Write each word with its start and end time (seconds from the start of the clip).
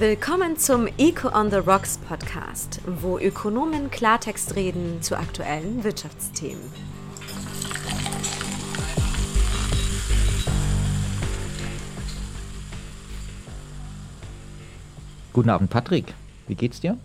Willkommen 0.00 0.56
zum 0.56 0.86
Eco 0.96 1.28
on 1.36 1.50
the 1.50 1.56
Rocks 1.56 1.98
Podcast, 1.98 2.80
wo 2.86 3.18
Ökonomen 3.18 3.90
Klartext 3.90 4.54
reden 4.54 5.02
zu 5.02 5.18
aktuellen 5.18 5.82
Wirtschaftsthemen. 5.82 6.62
Guten 15.32 15.50
Abend, 15.50 15.68
Patrick. 15.68 16.14
Wie 16.46 16.54
geht's 16.54 16.78
dir? 16.78 16.96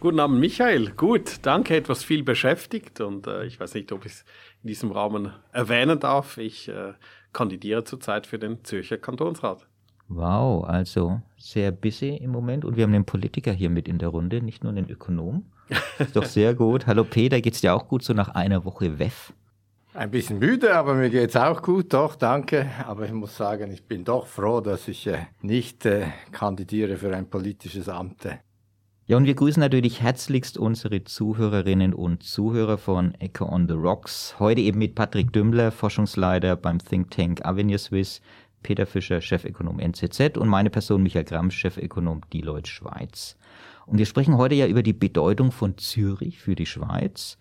Guten 0.00 0.18
Abend, 0.18 0.40
Michael. 0.40 0.92
Gut, 0.92 1.40
danke. 1.42 1.76
Etwas 1.76 2.04
viel 2.04 2.22
beschäftigt 2.22 3.02
und 3.02 3.26
äh, 3.26 3.44
ich 3.44 3.60
weiß 3.60 3.74
nicht, 3.74 3.92
ob 3.92 4.06
ich 4.06 4.12
es 4.12 4.24
in 4.62 4.68
diesem 4.68 4.92
Rahmen 4.92 5.34
erwähnen 5.52 6.00
darf. 6.00 6.38
Ich 6.38 6.70
äh, 6.70 6.94
kandidiere 7.34 7.84
zurzeit 7.84 8.26
für 8.26 8.38
den 8.38 8.64
Zürcher 8.64 8.96
Kantonsrat. 8.96 9.66
Wow, 10.08 10.64
also 10.64 11.20
sehr 11.36 11.72
busy 11.72 12.16
im 12.16 12.30
Moment 12.30 12.64
und 12.64 12.76
wir 12.76 12.84
haben 12.84 12.92
den 12.92 13.04
Politiker 13.04 13.52
hier 13.52 13.70
mit 13.70 13.88
in 13.88 13.98
der 13.98 14.08
Runde, 14.08 14.42
nicht 14.42 14.62
nur 14.62 14.72
den 14.72 14.88
Ökonom. 14.88 15.46
Ist 15.98 16.14
doch 16.16 16.24
sehr 16.24 16.54
gut. 16.54 16.86
Hallo 16.86 17.04
Peter, 17.04 17.40
geht's 17.40 17.60
dir 17.60 17.74
auch 17.74 17.88
gut 17.88 18.02
so 18.02 18.12
nach 18.12 18.28
einer 18.28 18.64
Woche 18.64 18.98
WEF? 18.98 19.32
Ein 19.94 20.10
bisschen 20.10 20.40
müde, 20.40 20.74
aber 20.74 20.94
mir 20.94 21.08
geht's 21.08 21.36
auch 21.36 21.62
gut, 21.62 21.92
doch, 21.92 22.16
danke. 22.16 22.68
Aber 22.84 23.06
ich 23.06 23.12
muss 23.12 23.36
sagen, 23.36 23.70
ich 23.70 23.86
bin 23.86 24.04
doch 24.04 24.26
froh, 24.26 24.60
dass 24.60 24.88
ich 24.88 25.06
äh, 25.06 25.18
nicht 25.40 25.86
äh, 25.86 26.08
kandidiere 26.32 26.96
für 26.96 27.14
ein 27.14 27.30
politisches 27.30 27.88
Amt. 27.88 28.26
Ja, 29.06 29.18
und 29.18 29.26
wir 29.26 29.34
grüßen 29.34 29.60
natürlich 29.60 30.00
herzlichst 30.00 30.58
unsere 30.58 31.04
Zuhörerinnen 31.04 31.94
und 31.94 32.22
Zuhörer 32.22 32.78
von 32.78 33.14
Echo 33.20 33.44
on 33.44 33.68
the 33.68 33.74
Rocks. 33.74 34.34
Heute 34.38 34.62
eben 34.62 34.78
mit 34.78 34.94
Patrick 34.94 35.32
Dümmler, 35.32 35.70
Forschungsleiter 35.70 36.56
beim 36.56 36.78
Think 36.78 37.10
Tank 37.10 37.44
Avenir 37.44 37.78
Swiss, 37.78 38.20
Peter 38.64 38.86
Fischer, 38.86 39.20
Chefökonom 39.20 39.78
NZZ 39.78 40.36
und 40.36 40.48
meine 40.48 40.70
Person 40.70 41.04
Michael 41.04 41.24
Gramm, 41.24 41.52
Chefökonom 41.52 42.22
Deloitte 42.32 42.68
Schweiz. 42.68 43.36
Und 43.86 43.98
wir 43.98 44.06
sprechen 44.06 44.36
heute 44.36 44.56
ja 44.56 44.66
über 44.66 44.82
die 44.82 44.92
Bedeutung 44.92 45.52
von 45.52 45.78
Zürich 45.78 46.40
für 46.40 46.56
die 46.56 46.66
Schweiz, 46.66 47.38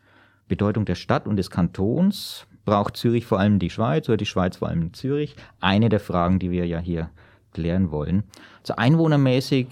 Bedeutung 0.47 0.85
der 0.85 0.95
Stadt 0.95 1.25
und 1.25 1.37
des 1.37 1.49
Kantons. 1.49 2.45
Braucht 2.65 2.97
Zürich 2.97 3.25
vor 3.25 3.39
allem 3.39 3.57
die 3.57 3.71
Schweiz 3.71 4.07
oder 4.07 4.17
die 4.17 4.25
Schweiz 4.25 4.57
vor 4.57 4.67
allem 4.67 4.93
Zürich? 4.93 5.35
Eine 5.59 5.89
der 5.89 5.99
Fragen, 5.99 6.37
die 6.37 6.51
wir 6.51 6.67
ja 6.67 6.79
hier 6.79 7.09
klären 7.53 7.89
wollen. 7.91 8.23
So 8.63 8.75
einwohnermäßig 8.75 9.67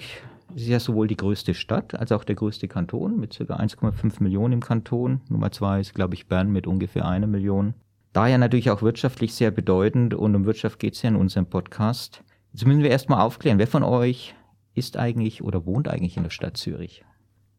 ist 0.56 0.68
ja 0.68 0.80
sowohl 0.80 1.08
die 1.08 1.18
größte 1.18 1.54
Stadt 1.54 1.96
als 1.96 2.12
auch 2.12 2.24
der 2.24 2.36
größte 2.36 2.68
Kanton 2.68 3.20
mit 3.20 3.38
ca. 3.38 3.56
1,5 3.56 4.22
Millionen 4.24 4.54
im 4.54 4.60
Kanton. 4.62 5.22
Nummer 5.30 5.52
zwei 5.52 5.80
ist, 5.80 5.94
glaube 5.94 6.16
ich, 6.16 6.28
Bern 6.28 6.52
mit 6.52 6.68
ungefähr 6.68 7.06
einer 7.06 7.28
Million. 7.28 7.74
Daher 8.14 8.38
natürlich 8.38 8.70
auch 8.70 8.82
wirtschaftlich 8.82 9.34
sehr 9.34 9.52
bedeutend 9.52 10.14
und 10.14 10.36
um 10.36 10.46
Wirtschaft 10.46 10.80
geht 10.80 10.96
es 10.96 11.02
ja 11.02 11.10
in 11.10 11.16
unserem 11.16 11.46
Podcast. 11.46 12.24
Jetzt 12.52 12.66
müssen 12.66 12.84
wir 12.84 12.90
erstmal 12.90 13.22
aufklären, 13.22 13.58
wer 13.58 13.68
von 13.68 13.84
euch 13.84 14.36
ist 14.74 14.98
eigentlich 14.98 15.42
oder 15.42 15.66
wohnt 15.66 15.88
eigentlich 15.88 16.18
in 16.18 16.24
der 16.24 16.30
Stadt 16.30 16.58
Zürich? 16.58 17.06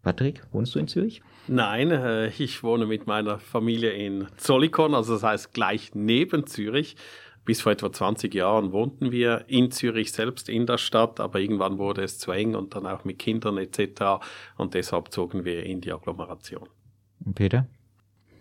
Patrick, 0.03 0.43
wohnst 0.53 0.75
du 0.75 0.79
in 0.79 0.89
Zürich? 0.89 1.23
Nein, 1.49 1.91
äh, 1.91 2.29
ich 2.29 2.63
wohne 2.63 2.87
mit 2.87 3.07
meiner 3.07 3.39
Familie 3.39 3.93
in 3.93 4.27
Zollikon, 4.37 4.95
also 4.95 5.15
das 5.15 5.23
heißt 5.23 5.55
gleich 5.55 5.95
neben 5.95 6.47
Zürich. 6.47 6.97
Bis 7.45 7.61
vor 7.61 7.73
etwa 7.73 7.91
20 7.91 8.35
Jahren 8.35 8.73
wohnten 8.73 9.11
wir 9.11 9.45
in 9.49 9.71
Zürich 9.71 10.13
selbst 10.13 10.49
in 10.49 10.67
der 10.67 10.79
Stadt, 10.79 11.19
aber 11.19 11.41
irgendwann 11.41 11.79
wurde 11.79 12.03
es 12.03 12.19
zu 12.19 12.31
eng 12.31 12.55
und 12.55 12.75
dann 12.75 12.87
auch 12.87 13.05
mit 13.05 13.19
Kindern 13.19 13.59
etc. 13.59 14.23
Und 14.57 14.75
deshalb 14.75 15.13
zogen 15.13 15.45
wir 15.45 15.65
in 15.65 15.81
die 15.81 15.93
Agglomeration. 15.93 16.69
Und 17.25 17.35
Peter? 17.35 17.67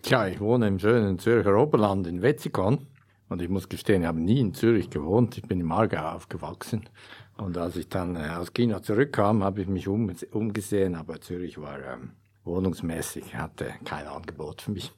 Tja, 0.02 0.26
ich 0.26 0.40
wohne 0.40 0.66
im 0.66 0.80
schönen 0.80 1.20
Zürcher 1.20 1.56
Oberland 1.56 2.08
in 2.08 2.22
Wetzikon. 2.22 2.88
Und 3.28 3.40
ich 3.40 3.48
muss 3.48 3.68
gestehen, 3.68 4.02
ich 4.02 4.08
habe 4.08 4.20
nie 4.20 4.40
in 4.40 4.52
Zürich 4.52 4.90
gewohnt. 4.90 5.38
Ich 5.38 5.44
bin 5.44 5.60
im 5.60 5.70
Aargau 5.70 6.08
aufgewachsen. 6.08 6.88
Und 7.36 7.56
als 7.56 7.76
ich 7.76 7.88
dann 7.88 8.16
äh, 8.16 8.30
aus 8.36 8.52
China 8.52 8.82
zurückkam, 8.82 9.44
habe 9.44 9.62
ich 9.62 9.68
mich 9.68 9.86
um, 9.86 10.12
umgesehen. 10.32 10.96
Aber 10.96 11.20
Zürich 11.20 11.56
war 11.58 11.78
ähm, 11.78 12.10
wohnungsmäßig, 12.42 13.36
hatte 13.36 13.74
kein 13.84 14.08
Angebot 14.08 14.62
für 14.62 14.72
mich. 14.72 14.92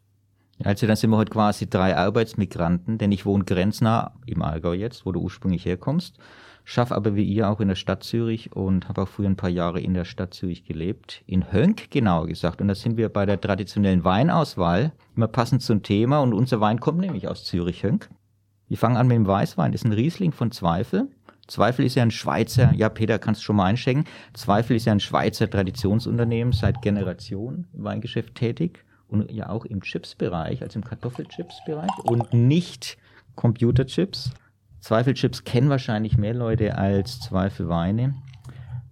Also 0.64 0.87
dann 0.87 0.97
sind 0.97 1.10
wir 1.10 1.19
heute 1.19 1.32
quasi 1.32 1.69
drei 1.69 1.94
Arbeitsmigranten, 1.94 2.97
denn 2.97 3.12
ich 3.12 3.26
wohne 3.26 3.44
grenznah 3.44 4.14
im 4.25 4.41
Aargau 4.41 4.72
jetzt, 4.72 5.04
wo 5.04 5.12
du 5.12 5.20
ursprünglich 5.20 5.66
herkommst 5.66 6.19
schaffe 6.64 6.94
aber 6.94 7.14
wie 7.14 7.25
ihr 7.25 7.48
auch 7.48 7.60
in 7.60 7.69
der 7.69 7.75
Stadt 7.75 8.02
Zürich 8.02 8.54
und 8.56 8.88
habe 8.88 9.02
auch 9.02 9.08
früher 9.08 9.28
ein 9.28 9.36
paar 9.36 9.50
Jahre 9.50 9.80
in 9.80 9.94
der 9.94 10.04
Stadt 10.04 10.34
Zürich 10.34 10.64
gelebt. 10.64 11.22
In 11.26 11.52
Hönk 11.52 11.91
genauer 11.91 12.26
gesagt. 12.26 12.60
Und 12.60 12.69
da 12.69 12.75
sind 12.75 12.97
wir 12.97 13.10
bei 13.10 13.26
der 13.26 13.41
traditionellen 13.41 14.04
Weinauswahl 14.04 14.92
immer 15.14 15.28
passend 15.28 15.62
zum 15.62 15.82
Thema. 15.82 16.20
Und 16.20 16.32
unser 16.32 16.60
Wein 16.60 16.80
kommt 16.80 17.00
nämlich 17.00 17.28
aus 17.28 17.44
Zürich, 17.44 17.82
Hönk. 17.82 18.08
Wir 18.69 18.78
fangen 18.78 18.97
an 18.97 19.06
mit 19.06 19.16
dem 19.16 19.26
Weißwein. 19.26 19.72
Das 19.72 19.82
ist 19.82 19.84
ein 19.84 19.92
Riesling 19.92 20.32
von 20.32 20.50
Zweifel. 20.50 21.08
Zweifel 21.47 21.84
ist 21.84 21.94
ja 21.94 22.02
ein 22.02 22.10
Schweizer, 22.10 22.72
ja 22.75 22.88
Peter, 22.88 23.19
kannst 23.19 23.42
du 23.42 23.44
schon 23.44 23.56
mal 23.56 23.66
einschenken. 23.66 24.06
Zweifel 24.32 24.76
ist 24.76 24.86
ja 24.86 24.92
ein 24.92 25.00
Schweizer 25.00 25.48
Traditionsunternehmen, 25.50 26.54
seit 26.54 26.81
Generationen 26.81 27.69
im 27.75 27.84
Weingeschäft 27.84 28.34
tätig 28.34 28.82
und 29.08 29.31
ja 29.31 29.50
auch 29.50 29.66
im 29.66 29.82
Chips-Bereich, 29.82 30.62
also 30.62 30.78
im 30.78 30.84
Kartoffelchips-Bereich 30.84 31.91
und 32.04 32.32
nicht 32.32 32.96
Computerchips. 33.34 34.32
Zweifelchips 34.84 35.44
kennen 35.44 35.70
wahrscheinlich 35.70 36.18
mehr 36.18 36.34
Leute 36.34 36.76
als 36.76 37.18
Zweifelweine. 37.18 38.16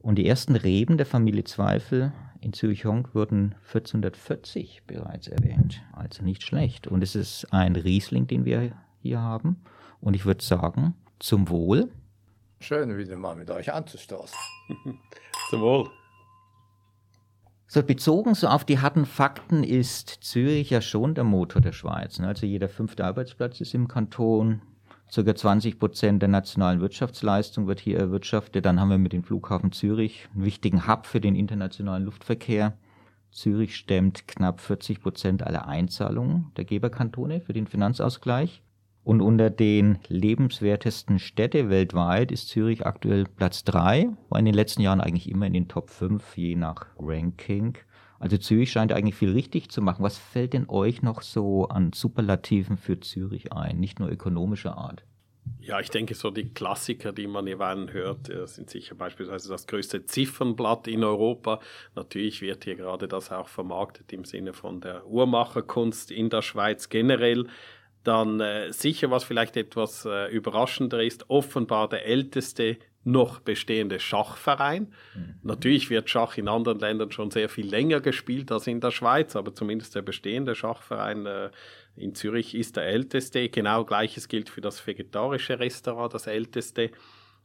Und 0.00 0.14
die 0.14 0.26
ersten 0.26 0.56
Reben 0.56 0.96
der 0.96 1.04
Familie 1.04 1.44
Zweifel 1.44 2.14
in 2.40 2.54
Zürich-Honk 2.54 3.14
wurden 3.14 3.54
1440 3.66 4.84
bereits 4.86 5.28
erwähnt. 5.28 5.82
Also 5.92 6.22
nicht 6.22 6.42
schlecht. 6.44 6.86
Und 6.86 7.02
es 7.02 7.14
ist 7.14 7.52
ein 7.52 7.76
Riesling, 7.76 8.26
den 8.26 8.46
wir 8.46 8.72
hier 9.02 9.20
haben. 9.20 9.60
Und 10.00 10.16
ich 10.16 10.24
würde 10.24 10.42
sagen, 10.42 10.94
zum 11.18 11.50
Wohl. 11.50 11.90
Schön, 12.60 12.96
wieder 12.96 13.18
mal 13.18 13.36
mit 13.36 13.50
euch 13.50 13.70
anzustoßen. 13.70 14.38
zum 15.50 15.60
Wohl. 15.60 15.90
So 17.66 17.82
bezogen 17.82 18.34
so 18.34 18.46
auf 18.46 18.64
die 18.64 18.78
harten 18.78 19.04
Fakten 19.04 19.62
ist 19.62 20.08
Zürich 20.22 20.70
ja 20.70 20.80
schon 20.80 21.14
der 21.14 21.24
Motor 21.24 21.60
der 21.60 21.72
Schweiz. 21.72 22.18
Also 22.18 22.46
jeder 22.46 22.70
fünfte 22.70 23.04
Arbeitsplatz 23.04 23.60
ist 23.60 23.74
im 23.74 23.88
Kanton, 23.88 24.62
Circa 25.12 25.34
20 25.34 25.78
Prozent 25.78 26.22
der 26.22 26.30
nationalen 26.30 26.80
Wirtschaftsleistung 26.80 27.66
wird 27.66 27.80
hier 27.80 27.98
erwirtschaftet. 27.98 28.64
Dann 28.64 28.80
haben 28.80 28.88
wir 28.88 28.96
mit 28.96 29.12
dem 29.12 29.24
Flughafen 29.24 29.70
Zürich 29.70 30.26
einen 30.32 30.46
wichtigen 30.46 30.88
Hub 30.88 31.04
für 31.04 31.20
den 31.20 31.34
internationalen 31.34 32.06
Luftverkehr. 32.06 32.78
Zürich 33.30 33.76
stemmt 33.76 34.26
knapp 34.26 34.58
40 34.60 35.02
Prozent 35.02 35.42
aller 35.42 35.68
Einzahlungen 35.68 36.50
der 36.56 36.64
Geberkantone 36.64 37.42
für 37.42 37.52
den 37.52 37.66
Finanzausgleich. 37.66 38.62
Und 39.04 39.20
unter 39.20 39.50
den 39.50 39.98
lebenswertesten 40.08 41.18
Städte 41.18 41.68
weltweit 41.68 42.32
ist 42.32 42.48
Zürich 42.48 42.86
aktuell 42.86 43.24
Platz 43.24 43.64
drei, 43.64 44.08
war 44.30 44.38
in 44.38 44.46
den 44.46 44.54
letzten 44.54 44.80
Jahren 44.80 45.02
eigentlich 45.02 45.28
immer 45.28 45.46
in 45.46 45.52
den 45.52 45.68
Top 45.68 45.90
5, 45.90 46.38
je 46.38 46.56
nach 46.56 46.86
Ranking. 46.98 47.76
Also 48.22 48.36
Zürich 48.36 48.70
scheint 48.70 48.92
eigentlich 48.92 49.16
viel 49.16 49.32
richtig 49.32 49.72
zu 49.72 49.82
machen. 49.82 50.04
Was 50.04 50.16
fällt 50.16 50.52
denn 50.52 50.68
euch 50.68 51.02
noch 51.02 51.22
so 51.22 51.66
an 51.66 51.92
Superlativen 51.92 52.76
für 52.76 53.00
Zürich 53.00 53.52
ein, 53.52 53.80
nicht 53.80 53.98
nur 53.98 54.08
ökonomischer 54.08 54.78
Art? 54.78 55.02
Ja, 55.58 55.80
ich 55.80 55.90
denke, 55.90 56.14
so 56.14 56.30
die 56.30 56.54
Klassiker, 56.54 57.12
die 57.12 57.26
man 57.26 57.48
jeweils 57.48 57.92
hört, 57.92 58.30
äh, 58.30 58.46
sind 58.46 58.70
sicher 58.70 58.94
beispielsweise 58.94 59.48
das 59.48 59.66
größte 59.66 60.06
Ziffernblatt 60.06 60.86
in 60.86 61.02
Europa. 61.02 61.58
Natürlich 61.96 62.42
wird 62.42 62.62
hier 62.62 62.76
gerade 62.76 63.08
das 63.08 63.32
auch 63.32 63.48
vermarktet 63.48 64.12
im 64.12 64.24
Sinne 64.24 64.52
von 64.52 64.80
der 64.80 65.04
Uhrmacherkunst 65.04 66.12
in 66.12 66.30
der 66.30 66.42
Schweiz 66.42 66.90
generell. 66.90 67.48
Dann 68.04 68.38
äh, 68.38 68.72
sicher, 68.72 69.10
was 69.10 69.24
vielleicht 69.24 69.56
etwas 69.56 70.04
äh, 70.04 70.30
überraschender 70.30 71.02
ist, 71.02 71.28
offenbar 71.28 71.88
der 71.88 72.06
älteste 72.06 72.76
noch 73.04 73.40
bestehende 73.40 73.98
Schachverein. 73.98 74.92
Mhm. 75.14 75.34
Natürlich 75.42 75.90
wird 75.90 76.08
Schach 76.08 76.36
in 76.38 76.48
anderen 76.48 76.78
Ländern 76.78 77.10
schon 77.10 77.30
sehr 77.30 77.48
viel 77.48 77.66
länger 77.66 78.00
gespielt 78.00 78.52
als 78.52 78.66
in 78.66 78.80
der 78.80 78.90
Schweiz, 78.90 79.34
aber 79.34 79.54
zumindest 79.54 79.94
der 79.94 80.02
bestehende 80.02 80.54
Schachverein 80.54 81.26
äh, 81.26 81.50
in 81.96 82.14
Zürich 82.14 82.54
ist 82.54 82.76
der 82.76 82.84
älteste. 82.84 83.48
Genau 83.48 83.84
gleiches 83.84 84.28
gilt 84.28 84.48
für 84.48 84.60
das 84.60 84.86
vegetarische 84.86 85.58
Restaurant, 85.58 86.14
das 86.14 86.26
älteste. 86.26 86.90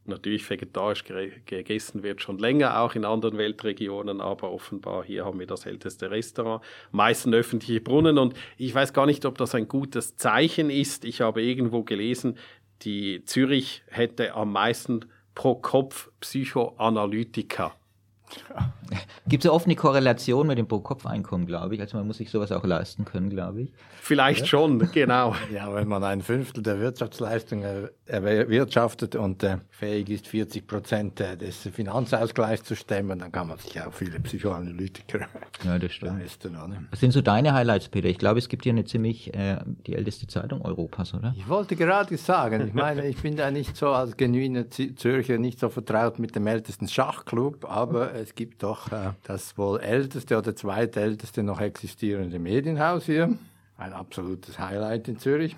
Natürlich 0.06 0.50
vegetarisch 0.50 1.04
gegessen 1.04 2.01
wird 2.01 2.21
schon 2.21 2.38
länger, 2.38 2.80
auch 2.80 2.95
in 2.95 3.03
anderen 3.03 3.38
Weltregionen, 3.38 4.21
aber 4.21 4.53
offenbar 4.53 5.03
hier 5.03 5.25
haben 5.25 5.38
wir 5.38 5.48
das 5.48 5.65
älteste 5.65 6.10
Restaurant, 6.10 6.63
meisten 6.92 7.33
öffentliche 7.33 7.81
Brunnen 7.81 8.18
und 8.18 8.33
ich 8.57 8.74
weiß 8.74 8.94
gar 8.94 9.06
nicht, 9.06 9.25
ob 9.25 9.38
das 9.38 9.53
ein 9.53 9.68
gutes 9.68 10.15
Zeichen 10.15 10.69
ist. 10.69 11.03
Ich 11.03 11.19
habe 11.19 11.44
irgendwo 11.44 11.83
gelesen, 11.83 12.38
die 12.83 13.25
Zürich 13.25 13.83
hätte 13.88 14.33
am 14.33 14.53
meisten 14.53 15.01
pro 15.38 15.54
Kopf 15.54 16.10
Psychoanalytiker. 16.19 17.72
Gibt 19.28 19.44
es 19.44 19.48
ja 19.48 19.51
oft 19.51 19.66
eine 19.66 19.75
Korrelation 19.75 20.48
mit 20.48 20.57
dem 20.57 20.68
Pro-Kopf-Einkommen, 20.68 21.45
glaube 21.45 21.75
ich. 21.75 21.81
Also 21.81 21.98
man 21.98 22.07
muss 22.07 22.18
sich 22.18 22.30
sowas 22.30 22.51
auch 22.51 22.63
leisten 22.66 23.06
können, 23.06 23.30
glaube 23.30 23.62
ich. 23.62 23.74
Vielleicht 24.01 24.42
ja? 24.42 24.45
schon, 24.45 24.80
genau. 24.92 25.36
Ja, 25.54 25.74
wenn 25.74 25.88
man 25.88 26.04
ein 26.04 26.22
Fünftel 26.22 26.62
der 26.62 26.80
Wirtschaftsleistung 26.80 27.63
erwirtschaftet 28.06 29.16
und 29.16 29.44
äh, 29.44 29.57
fähig 29.69 30.10
ist, 30.10 30.28
40 30.28 30.68
Prozent 30.68 31.19
äh, 31.19 31.38
des 31.38 31.57
Finanzausgleichs 31.57 32.63
zu 32.63 32.75
stemmen, 32.75 33.19
dann 33.19 33.31
kann 33.31 33.48
man 33.48 33.57
sich 33.57 33.81
auch 33.81 33.94
viele 33.94 34.19
Psychoanalytiker 34.19 35.28
ja, 35.63 35.80
das 35.80 35.92
stimmt. 35.94 36.19
leisten. 36.19 36.56
Oder? 36.56 36.84
Was 36.92 37.00
sind 37.00 37.12
so 37.12 37.22
deine 37.22 37.54
Highlights, 37.54 37.89
Peter? 37.89 38.07
Ich 38.07 38.18
glaube, 38.18 38.39
es 38.39 38.50
gibt 38.50 38.63
hier 38.63 38.74
eine 38.74 38.86
ziemlich 38.86 39.34
äh, 39.34 39.57
die 39.86 39.95
älteste 39.95 40.28
Zeitung 40.28 40.62
Europas, 40.62 41.13
oder? 41.13 41.34
Ich 41.38 41.48
wollte 41.48 41.75
gerade 41.75 42.16
sagen, 42.18 42.68
ich 42.68 42.74
meine, 42.74 43.07
ich 43.07 43.22
bin 43.22 43.36
da 43.36 43.51
nicht 43.51 43.75
so 43.75 43.89
als 43.89 44.16
genuiner 44.18 44.69
Zürcher 44.69 45.38
nicht 45.38 45.60
so 45.60 45.69
vertraut 45.69 46.19
mit 46.19 46.36
dem 46.36 46.48
ältesten 46.48 46.88
Schachclub, 46.88 47.66
aber 47.69 48.13
es 48.16 48.36
gibt 48.36 48.63
doch 48.63 48.76
äh, 48.91 49.12
das 49.24 49.57
wohl 49.57 49.79
älteste 49.79 50.38
oder 50.38 50.56
zweitälteste 50.56 51.44
noch 51.44 51.62
existierende 51.62 52.39
Medienhaus 52.39 53.06
hier. 53.06 53.38
Ein 53.77 53.94
absolutes 53.94 54.59
Highlight 54.59 55.07
in 55.07 55.19
Zürich. 55.19 55.56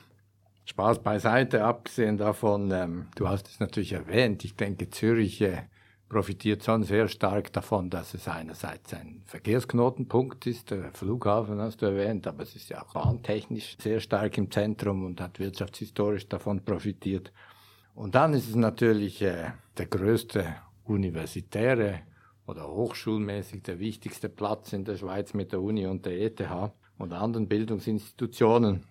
Spaß 0.65 0.99
beiseite, 0.99 1.63
abgesehen 1.63 2.17
davon, 2.17 2.71
ähm, 2.71 3.07
du 3.15 3.27
hast 3.27 3.47
es 3.47 3.59
natürlich 3.59 3.93
erwähnt, 3.93 4.45
ich 4.45 4.55
denke, 4.55 4.89
Zürich 4.89 5.41
äh, 5.41 5.63
profitiert 6.09 6.63
schon 6.63 6.83
sehr 6.83 7.07
stark 7.07 7.53
davon, 7.53 7.89
dass 7.89 8.13
es 8.13 8.27
einerseits 8.27 8.93
ein 8.93 9.21
Verkehrsknotenpunkt 9.25 10.45
ist, 10.47 10.71
der 10.71 10.91
Flughafen 10.93 11.59
hast 11.61 11.81
du 11.81 11.87
erwähnt, 11.87 12.27
aber 12.27 12.43
es 12.43 12.55
ist 12.55 12.69
ja 12.69 12.83
auch 12.83 12.93
bahntechnisch 12.93 13.77
sehr 13.81 13.99
stark 13.99 14.37
im 14.37 14.51
Zentrum 14.51 15.05
und 15.05 15.21
hat 15.21 15.39
wirtschaftshistorisch 15.39 16.27
davon 16.27 16.63
profitiert. 16.63 17.31
Und 17.95 18.15
dann 18.15 18.33
ist 18.33 18.49
es 18.49 18.55
natürlich 18.55 19.21
äh, 19.21 19.51
der 19.77 19.85
größte 19.85 20.55
universitäre 20.85 22.01
oder 22.49 22.67
hochschulmäßig 22.67 23.61
der 23.61 23.77
wichtigste 23.77 24.27
Platz 24.27 24.73
in 24.73 24.83
der 24.83 24.97
Schweiz 24.97 25.35
mit 25.35 25.51
der 25.51 25.61
Uni 25.61 25.85
und 25.85 26.05
der 26.07 26.19
ETH 26.19 26.41
und 26.97 27.13
anderen 27.13 27.47
Bildungsinstitutionen. 27.47 28.85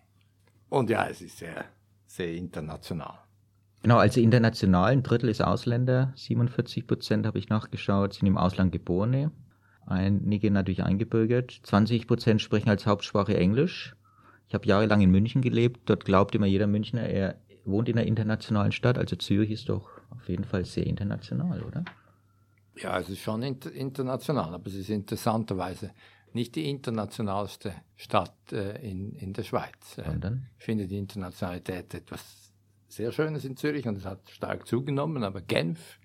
Und 0.69 0.91
ja, 0.91 1.09
es 1.09 1.21
ist 1.21 1.39
sehr, 1.39 1.65
sehr 2.07 2.33
international. 2.35 3.19
Genau, 3.83 3.97
also 3.97 4.21
international, 4.21 4.93
ein 4.93 5.03
Drittel 5.03 5.29
ist 5.29 5.41
Ausländer, 5.41 6.13
47 6.15 6.87
Prozent 6.87 7.27
habe 7.27 7.39
ich 7.39 7.49
nachgeschaut, 7.49 8.15
sind 8.15 8.29
im 8.29 8.39
Ausland 8.39 8.71
Geborene, 8.71 9.33
einige 9.87 10.51
natürlich 10.53 10.85
eingebürgert, 10.85 11.61
20 11.63 12.07
Prozent 12.07 12.41
sprechen 12.41 12.69
als 12.69 12.87
Hauptsprache 12.87 13.37
Englisch. 13.37 13.97
Ich 14.47 14.55
habe 14.55 14.67
jahrelang 14.67 15.01
in 15.01 15.11
München 15.11 15.43
gelebt, 15.43 15.81
dort 15.87 16.05
glaubt 16.05 16.35
immer 16.35 16.47
jeder 16.47 16.67
Münchner, 16.69 17.03
er 17.03 17.41
wohnt 17.65 17.89
in 17.89 17.99
einer 17.99 18.07
internationalen 18.07 18.73
Stadt, 18.73 18.99
also 18.99 19.17
Zürich 19.17 19.51
ist 19.51 19.69
doch 19.69 19.91
auf 20.11 20.29
jeden 20.29 20.45
Fall 20.45 20.65
sehr 20.65 20.87
international, 20.87 21.63
oder? 21.63 21.85
Ja, 22.81 22.99
es 22.99 23.09
ist 23.09 23.21
schon 23.21 23.43
inter 23.43 23.73
international, 23.73 24.55
aber 24.55 24.67
es 24.69 24.75
ist 24.75 24.91
interessanterweise 24.91 25.93
nicht 26.33 26.55
die 26.55 26.69
internationalste 26.69 27.75
Stadt 27.97 28.53
äh, 28.53 28.79
in, 28.89 29.15
in 29.15 29.33
der 29.33 29.43
Schweiz. 29.43 29.99
Äh, 29.99 30.19
ich 30.59 30.65
finde 30.65 30.87
die 30.87 30.99
Internationalität 30.99 31.95
etwas 31.95 32.53
sehr 32.89 33.13
Schönes 33.13 33.45
in 33.45 33.57
Zürich 33.57 33.87
und 33.89 33.97
es 33.97 34.05
hat 34.05 34.29
stark 34.31 34.67
zugenommen, 34.67 35.25
aber 35.25 35.41
Genf 35.41 35.99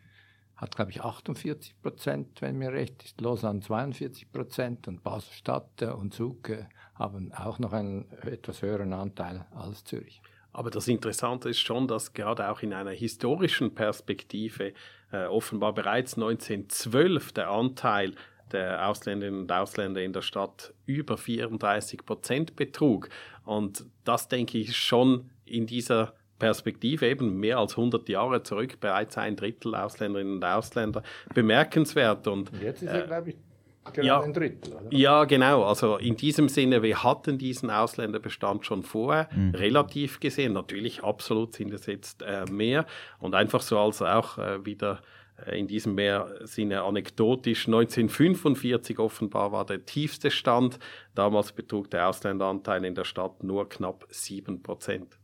hat, 0.55 0.75
glaube 0.75 0.91
ich, 0.91 1.01
48 1.01 1.81
Prozent, 1.81 2.41
wenn 2.41 2.57
mir 2.57 2.71
recht 2.71 3.03
ist, 3.03 3.19
Lausanne 3.21 3.59
42 3.59 4.31
Prozent 4.31 4.87
und 4.87 5.03
Basel-Stadt 5.03 5.81
äh, 5.81 5.87
und 5.87 6.13
Zug 6.13 6.49
äh, 6.49 6.65
haben 6.95 7.33
auch 7.33 7.59
noch 7.59 7.73
einen 7.73 8.11
etwas 8.21 8.61
höheren 8.61 8.93
Anteil 8.93 9.45
als 9.51 9.83
Zürich. 9.83 10.21
Aber 10.53 10.69
das 10.69 10.87
Interessante 10.87 11.49
ist 11.49 11.59
schon, 11.59 11.87
dass 11.87 12.13
gerade 12.13 12.49
auch 12.49 12.61
in 12.61 12.73
einer 12.73 12.91
historischen 12.91 13.73
Perspektive 13.73 14.73
äh, 15.11 15.25
offenbar 15.25 15.73
bereits 15.73 16.13
1912 16.13 17.33
der 17.33 17.49
Anteil 17.49 18.13
der 18.51 18.87
Ausländerinnen 18.87 19.41
und 19.41 19.51
Ausländer 19.51 20.01
in 20.01 20.13
der 20.13 20.21
Stadt 20.21 20.73
über 20.85 21.17
34 21.17 22.05
Prozent 22.05 22.55
betrug. 22.55 23.09
Und 23.45 23.85
das, 24.03 24.27
denke 24.27 24.59
ich, 24.59 24.77
schon 24.77 25.31
in 25.43 25.65
dieser 25.65 26.13
Perspektive 26.37 27.07
eben 27.07 27.39
mehr 27.39 27.57
als 27.57 27.71
100 27.77 28.07
Jahre 28.09 28.43
zurück, 28.43 28.79
bereits 28.79 29.17
ein 29.17 29.35
Drittel 29.35 29.75
Ausländerinnen 29.75 30.35
und 30.35 30.45
Ausländer, 30.45 31.01
bemerkenswert. 31.33 32.27
Und, 32.27 32.51
jetzt 32.61 32.83
ist 32.83 32.89
er, 32.89 33.03
äh, 33.03 33.07
glaube 33.07 33.29
ich, 33.31 33.35
Gerade 33.83 34.07
ja, 34.07 34.21
ein 34.21 34.33
Drittel. 34.33 34.73
Oder? 34.73 34.87
Ja, 34.91 35.25
genau. 35.25 35.63
Also 35.63 35.97
in 35.97 36.15
diesem 36.15 36.49
Sinne, 36.49 36.81
wir 36.81 37.03
hatten 37.03 37.37
diesen 37.37 37.69
Ausländerbestand 37.69 38.65
schon 38.65 38.83
vorher, 38.83 39.29
mhm. 39.35 39.55
relativ 39.55 40.19
gesehen. 40.19 40.53
Natürlich, 40.53 41.03
absolut 41.03 41.53
sind 41.53 41.73
es 41.73 41.85
jetzt 41.85 42.21
äh, 42.21 42.45
mehr. 42.51 42.85
Und 43.19 43.35
einfach 43.35 43.61
so 43.61 43.77
als 43.77 44.01
auch 44.01 44.37
äh, 44.37 44.65
wieder 44.65 45.01
äh, 45.45 45.59
in 45.59 45.67
diesem 45.67 45.95
mehr 45.95 46.29
Sinne 46.43 46.83
anekdotisch. 46.83 47.67
1945 47.67 48.99
offenbar 48.99 49.51
war 49.51 49.65
der 49.65 49.85
tiefste 49.85 50.31
Stand. 50.31 50.79
Damals 51.15 51.51
betrug 51.51 51.89
der 51.91 52.07
Ausländeranteil 52.09 52.85
in 52.85 52.95
der 52.95 53.05
Stadt 53.05 53.43
nur 53.43 53.67
knapp 53.69 54.05
7 54.09 54.61
Prozent. 54.63 55.17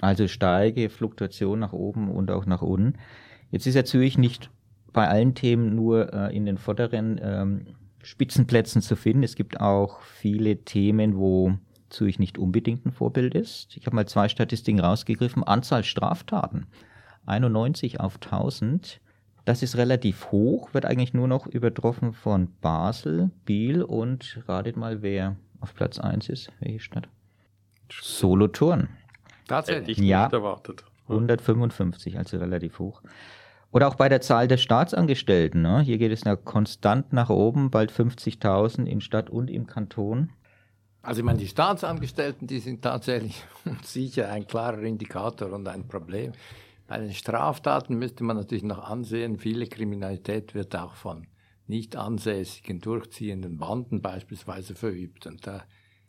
Also 0.00 0.28
steige 0.28 0.88
Fluktuation 0.88 1.58
nach 1.58 1.72
oben 1.72 2.10
und 2.10 2.30
auch 2.30 2.46
nach 2.46 2.62
unten. 2.62 2.98
Jetzt 3.50 3.66
ist 3.66 3.74
ja 3.74 3.84
Zürich 3.84 4.16
nicht 4.16 4.50
bei 4.92 5.06
allen 5.06 5.34
Themen 5.34 5.74
nur 5.74 6.12
äh, 6.12 6.34
in 6.34 6.46
den 6.46 6.58
vorderen 6.58 7.20
ähm, 7.22 7.66
Spitzenplätzen 8.02 8.82
zu 8.82 8.96
finden. 8.96 9.22
Es 9.22 9.34
gibt 9.34 9.60
auch 9.60 10.00
viele 10.02 10.64
Themen, 10.64 11.16
wo 11.16 11.54
Zürich 11.90 12.18
nicht 12.18 12.38
unbedingt 12.38 12.86
ein 12.86 12.92
Vorbild 12.92 13.34
ist. 13.34 13.76
Ich 13.76 13.86
habe 13.86 13.96
mal 13.96 14.06
zwei 14.06 14.28
Statistiken 14.28 14.80
rausgegriffen. 14.80 15.44
Anzahl 15.44 15.84
Straftaten 15.84 16.66
91 17.26 18.00
auf 18.00 18.16
1000. 18.22 19.00
Das 19.44 19.62
ist 19.62 19.76
relativ 19.76 20.30
hoch, 20.30 20.74
wird 20.74 20.84
eigentlich 20.84 21.14
nur 21.14 21.26
noch 21.26 21.46
übertroffen 21.46 22.12
von 22.12 22.52
Basel, 22.60 23.30
Biel 23.44 23.82
und 23.82 24.42
ratet 24.46 24.76
mal, 24.76 25.02
wer 25.02 25.36
auf 25.60 25.74
Platz 25.74 25.98
1 25.98 26.28
ist. 26.28 26.52
Welche 26.60 26.80
Stadt? 26.80 27.08
Solothurn. 27.90 28.88
Tatsächlich 29.48 29.98
nicht 29.98 30.08
ja, 30.08 30.26
erwartet. 30.26 30.84
155, 31.08 32.18
also 32.18 32.38
relativ 32.38 32.78
hoch. 32.78 33.02
Oder 33.72 33.88
auch 33.88 33.94
bei 33.94 34.08
der 34.08 34.20
Zahl 34.20 34.48
der 34.48 34.56
Staatsangestellten. 34.56 35.62
Ne? 35.62 35.80
Hier 35.80 35.98
geht 35.98 36.12
es 36.12 36.24
ja 36.24 36.36
konstant 36.36 37.12
nach 37.12 37.30
oben, 37.30 37.70
bald 37.70 37.92
50.000 37.92 38.84
in 38.84 39.00
Stadt 39.00 39.30
und 39.30 39.48
im 39.48 39.66
Kanton. 39.66 40.30
Also 41.02 41.20
ich 41.20 41.24
meine, 41.24 41.38
die 41.38 41.46
Staatsangestellten, 41.46 42.46
die 42.46 42.58
sind 42.58 42.82
tatsächlich 42.82 43.42
sicher 43.82 44.30
ein 44.30 44.46
klarer 44.46 44.82
Indikator 44.82 45.52
und 45.52 45.66
ein 45.68 45.86
Problem. 45.86 46.32
Bei 46.88 46.98
den 46.98 47.12
Straftaten 47.12 47.96
müsste 47.96 48.24
man 48.24 48.36
natürlich 48.36 48.64
noch 48.64 48.82
ansehen, 48.90 49.38
viele 49.38 49.66
Kriminalität 49.66 50.54
wird 50.54 50.74
auch 50.74 50.94
von 50.94 51.28
nicht 51.68 51.94
ansässigen, 51.94 52.80
durchziehenden 52.80 53.56
Banden 53.56 54.02
beispielsweise 54.02 54.74
verübt. 54.74 55.26
Und 55.26 55.46
da 55.46 55.62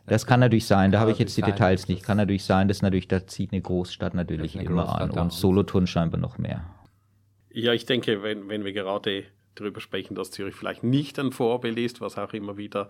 das 0.07 0.25
kann 0.25 0.39
natürlich 0.39 0.65
sein, 0.65 0.91
da 0.91 0.99
habe 0.99 1.11
ich 1.11 1.19
jetzt 1.19 1.37
die 1.37 1.43
Details 1.43 1.87
nicht. 1.87 2.03
Kann 2.03 2.17
natürlich 2.17 2.43
sein, 2.43 2.67
dass 2.67 2.81
natürlich, 2.81 3.07
da 3.07 3.27
zieht 3.27 3.53
eine 3.53 3.61
Großstadt 3.61 4.15
natürlich 4.15 4.57
eine 4.57 4.67
immer 4.67 4.85
Großstadt 4.85 5.15
an 5.15 5.25
und 5.25 5.31
Solothurn 5.31 5.85
scheinbar 5.85 6.19
noch 6.19 6.39
mehr. 6.39 6.63
Ja, 7.53 7.73
ich 7.73 7.85
denke, 7.85 8.23
wenn, 8.23 8.47
wenn 8.49 8.63
wir 8.63 8.73
gerade 8.73 9.25
darüber 9.55 9.81
sprechen, 9.81 10.15
dass 10.15 10.31
Zürich 10.31 10.55
vielleicht 10.55 10.83
nicht 10.83 11.19
ein 11.19 11.31
Vorbild 11.31 11.77
ist, 11.77 11.99
was 12.01 12.17
auch 12.17 12.33
immer 12.33 12.57
wieder 12.57 12.87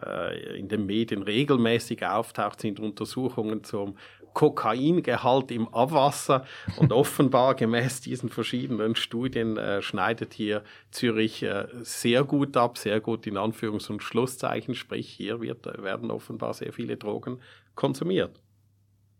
äh, 0.00 0.58
in 0.58 0.68
den 0.68 0.86
Medien 0.86 1.22
regelmäßig 1.22 2.06
auftaucht, 2.06 2.60
sind 2.60 2.78
Untersuchungen 2.78 3.64
zum 3.64 3.96
Kokaingehalt 4.32 5.50
im 5.50 5.68
Abwasser 5.68 6.44
und 6.76 6.92
offenbar 6.92 7.54
gemäß 7.54 8.00
diesen 8.00 8.28
verschiedenen 8.28 8.96
Studien 8.96 9.56
äh, 9.56 9.80
schneidet 9.82 10.34
hier 10.34 10.62
Zürich 10.90 11.42
äh, 11.42 11.66
sehr 11.82 12.24
gut 12.24 12.56
ab, 12.56 12.78
sehr 12.78 13.00
gut 13.00 13.26
in 13.26 13.36
Anführungs- 13.36 13.90
und 13.90 14.02
Schlusszeichen, 14.02 14.74
sprich 14.74 15.08
hier 15.08 15.40
wird, 15.40 15.66
werden 15.82 16.10
offenbar 16.10 16.54
sehr 16.54 16.72
viele 16.72 16.96
Drogen 16.96 17.40
konsumiert. 17.74 18.40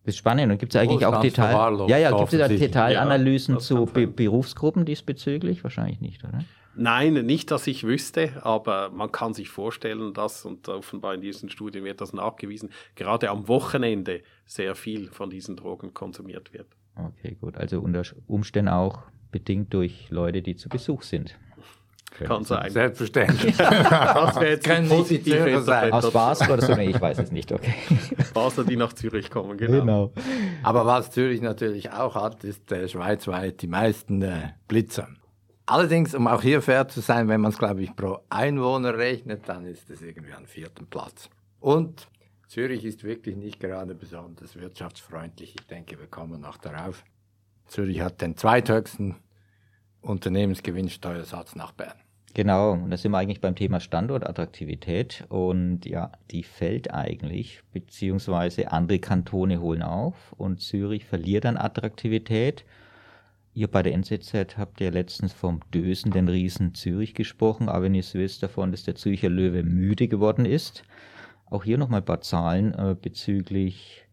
Das 0.05 0.15
ist 0.15 0.19
spannend. 0.19 0.53
Und 0.53 0.59
gibt 0.59 0.75
es 0.75 0.81
eigentlich 0.81 1.07
auch 1.07 1.21
Detail, 1.21 1.89
ja, 1.89 1.97
ja, 1.97 2.17
gibt 2.17 2.33
es 2.33 2.49
Detailanalysen 2.49 3.55
ja, 3.55 3.61
zu 3.61 3.87
Be 3.87 4.07
Berufsgruppen 4.07 4.85
diesbezüglich? 4.85 5.65
Wahrscheinlich 5.65 6.01
nicht, 6.01 6.23
oder? 6.25 6.45
Nein, 6.77 7.15
nicht, 7.25 7.51
dass 7.51 7.67
ich 7.67 7.85
wüsste, 7.85 8.33
aber 8.43 8.91
man 8.91 9.13
kann 9.13 9.33
sich 9.33 9.49
vorstellen, 9.49 10.13
dass, 10.13 10.45
und 10.45 10.69
offenbar 10.69 11.15
in 11.15 11.21
diesen 11.21 11.49
Studien 11.49 11.85
wird 11.85 12.01
das 12.01 12.13
nachgewiesen, 12.13 12.71
gerade 12.97 13.31
am 13.31 13.47
Wochenende 13.49 14.23
sehr 14.45 14.75
viel 14.75 15.09
von 15.11 15.31
diesen 15.31 15.57
Drogen 15.57 15.95
konsumiert 15.95 16.53
wird. 16.53 16.67
Okay, 16.97 17.37
gut. 17.41 17.57
Also 17.57 17.81
unter 17.81 18.03
Umständen 18.27 18.71
auch 18.71 19.05
bedingt 19.31 19.73
durch 19.73 20.11
Leute, 20.11 20.43
die 20.43 20.57
zu 20.57 20.69
Besuch 20.69 21.03
sind. 21.03 21.39
Kann 22.19 22.45
sein. 22.45 22.71
Selbstverständlich. 22.71 23.57
das 23.57 24.37
wäre 24.37 24.51
jetzt 24.51 24.65
Kann 24.65 24.89
positiv 24.89 25.59
sein. 25.63 25.93
Aus 25.93 26.11
Basel 26.13 26.53
oder 26.53 26.63
so? 26.63 26.75
Nee, 26.75 26.91
ich 26.91 27.01
weiß 27.01 27.19
es 27.19 27.33
nicht, 27.33 27.51
okay. 27.51 27.75
Basler, 28.35 28.65
die 28.65 28.77
nach 28.77 28.93
Zürich 28.93 29.31
kommen, 29.31 29.59
genau. 29.59 29.81
genau. 29.81 30.13
Aber 30.63 30.87
was 30.87 31.11
Zürich 31.11 31.41
natürlich 31.41 31.91
auch 31.91 32.15
hat, 32.15 32.45
ist 32.45 32.71
äh, 32.71 32.89
schweizweit 32.89 33.63
die 33.63 33.67
meisten 33.67 34.23
äh, 34.23 34.51
Blitzer. 34.69 35.09
Allerdings, 35.67 36.15
um 36.15 36.29
auch 36.29 36.43
hier 36.43 36.63
fair 36.63 36.87
zu 36.89 37.01
sein, 37.01 37.29
wenn 37.29 37.41
man 37.41 37.51
es, 37.51 37.59
glaube 37.59 37.83
ich, 37.83 37.97
pro 37.97 38.19
Einwohner 38.29 38.97
rechnet, 38.97 39.49
dann 39.49 39.65
ist 39.65 39.91
es 39.91 40.03
irgendwie 40.03 40.33
am 40.35 40.47
vierten 40.47 40.87
Platz. 40.87 41.31
Und 41.59 42.09
Zürich 42.49 42.85
ist 42.85 43.03
wirklich 43.03 43.37
nicht 43.37 43.59
gerade 43.59 43.95
besonders 43.95 44.55
wirtschaftsfreundlich. 44.55 45.57
Ich 45.59 45.67
denke, 45.67 45.99
wir 45.99 46.07
kommen 46.07 46.43
noch 46.43 46.59
darauf. 46.59 47.03
Zürich 47.67 48.01
hat 48.03 48.21
den 48.21 48.37
zweithöchsten 48.37 49.17
Unternehmensgewinnsteuersatz 50.03 51.57
nach 51.57 51.73
Bern. 51.73 52.04
Genau, 52.37 52.73
und 52.73 52.91
da 52.91 52.97
sind 52.97 53.13
wir 53.13 53.19
eigentlich 53.19 53.41
beim 53.41 53.55
Thema 53.55 53.79
Standortattraktivität 53.79 55.25
und 55.29 55.87
ja, 55.87 56.11
die 56.33 56.43
fällt 56.43 56.93
eigentlich, 56.93 57.63
beziehungsweise 57.73 58.73
andere 58.73 58.99
Kantone 58.99 59.61
holen 59.61 59.83
auf 59.83 60.33
und 60.33 60.61
Zürich 60.61 61.05
verliert 61.05 61.47
an 61.47 61.57
Attraktivität. 61.57 62.65
Ihr 63.55 63.69
bei 63.69 63.85
der 63.85 63.95
NZZ 63.95 64.59
habt 64.59 64.81
ja 64.81 64.91
letztens 64.91 65.33
vom 65.33 65.61
dösenden 65.73 66.29
Riesen 66.29 66.75
Zürich 66.75 67.15
gesprochen, 67.15 67.69
aber 67.69 67.85
wenn 67.85 67.95
ihr 67.95 68.03
wisst 68.15 68.43
davon, 68.43 68.73
dass 68.73 68.83
der 68.83 68.97
Zürcher 68.97 69.29
Löwe 69.29 69.63
müde 69.63 70.09
geworden 70.09 70.45
ist. 70.45 70.83
Auch 71.49 71.63
hier 71.63 71.79
nochmal 71.79 72.01
ein 72.01 72.05
paar 72.05 72.21
Zahlen 72.21 72.75
äh, 72.75 72.97
bezüglich 73.01 74.04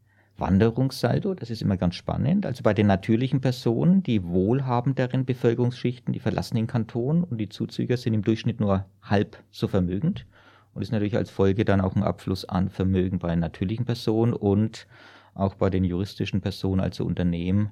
Wanderungssaldo, 0.41 1.33
das 1.35 1.49
ist 1.49 1.61
immer 1.61 1.77
ganz 1.77 1.95
spannend. 1.95 2.45
Also 2.45 2.63
bei 2.63 2.73
den 2.73 2.87
natürlichen 2.87 3.39
Personen, 3.39 4.03
die 4.03 4.23
wohlhabenderen 4.23 5.23
Bevölkerungsschichten, 5.23 6.11
die 6.13 6.19
verlassen 6.19 6.55
den 6.55 6.67
Kanton 6.67 7.23
und 7.23 7.37
die 7.37 7.47
Zuzüger 7.47 7.95
sind 7.95 8.13
im 8.13 8.23
Durchschnitt 8.23 8.59
nur 8.59 8.85
halb 9.01 9.37
so 9.51 9.67
vermögend. 9.69 10.25
Und 10.73 10.81
ist 10.81 10.91
natürlich 10.91 11.15
als 11.15 11.29
Folge 11.29 11.63
dann 11.63 11.81
auch 11.81 11.95
ein 11.95 12.03
Abfluss 12.03 12.45
an 12.45 12.69
Vermögen 12.69 13.19
bei 13.19 13.35
natürlichen 13.35 13.85
Personen 13.85 14.33
und 14.33 14.87
auch 15.33 15.55
bei 15.55 15.69
den 15.69 15.83
juristischen 15.83 16.41
Personen, 16.41 16.81
also 16.81 17.05
Unternehmen. 17.05 17.71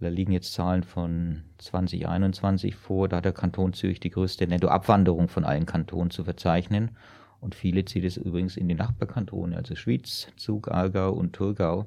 Da 0.00 0.08
liegen 0.08 0.32
jetzt 0.32 0.52
Zahlen 0.52 0.82
von 0.82 1.44
2021 1.58 2.74
vor. 2.74 3.08
Da 3.08 3.18
hat 3.18 3.24
der 3.24 3.32
Kanton 3.32 3.72
Zürich 3.72 4.00
die 4.00 4.10
größte 4.10 4.46
Nettoabwanderung 4.46 5.28
von 5.28 5.44
allen 5.44 5.66
Kantonen 5.66 6.10
zu 6.10 6.24
verzeichnen. 6.24 6.90
Und 7.44 7.54
viele 7.54 7.84
zieht 7.84 8.04
es 8.04 8.16
übrigens 8.16 8.56
in 8.56 8.68
die 8.68 8.74
Nachbarkantone, 8.74 9.54
also 9.54 9.76
Schwyz, 9.76 10.28
Zug, 10.36 10.68
Aargau 10.68 11.12
und 11.12 11.34
Thurgau. 11.34 11.86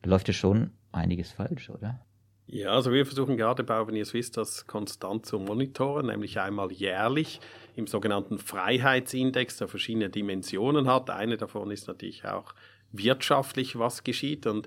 Da 0.00 0.08
läuft 0.08 0.26
ja 0.28 0.32
schon 0.34 0.70
einiges 0.90 1.32
falsch, 1.32 1.68
oder? 1.68 2.00
Ja, 2.46 2.70
also 2.70 2.92
wir 2.92 3.04
versuchen 3.04 3.36
gerade 3.36 3.62
bei 3.62 3.74
Avenir 3.74 4.06
Swiss 4.06 4.30
das 4.30 4.66
konstant 4.66 5.26
zu 5.26 5.38
monitoren, 5.38 6.06
nämlich 6.06 6.40
einmal 6.40 6.72
jährlich 6.72 7.40
im 7.74 7.86
sogenannten 7.86 8.38
Freiheitsindex, 8.38 9.58
der 9.58 9.68
verschiedene 9.68 10.08
Dimensionen 10.08 10.88
hat. 10.88 11.10
Eine 11.10 11.36
davon 11.36 11.70
ist 11.70 11.88
natürlich 11.88 12.24
auch 12.24 12.54
wirtschaftlich, 12.90 13.78
was 13.78 14.02
geschieht. 14.02 14.46
Und 14.46 14.66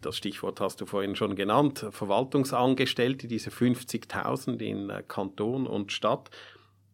das 0.00 0.16
Stichwort 0.16 0.62
hast 0.62 0.80
du 0.80 0.86
vorhin 0.86 1.14
schon 1.14 1.36
genannt, 1.36 1.84
Verwaltungsangestellte, 1.90 3.28
diese 3.28 3.50
50.000 3.50 4.60
in 4.60 4.88
äh, 4.88 5.02
Kanton 5.06 5.66
und 5.66 5.92
Stadt. 5.92 6.30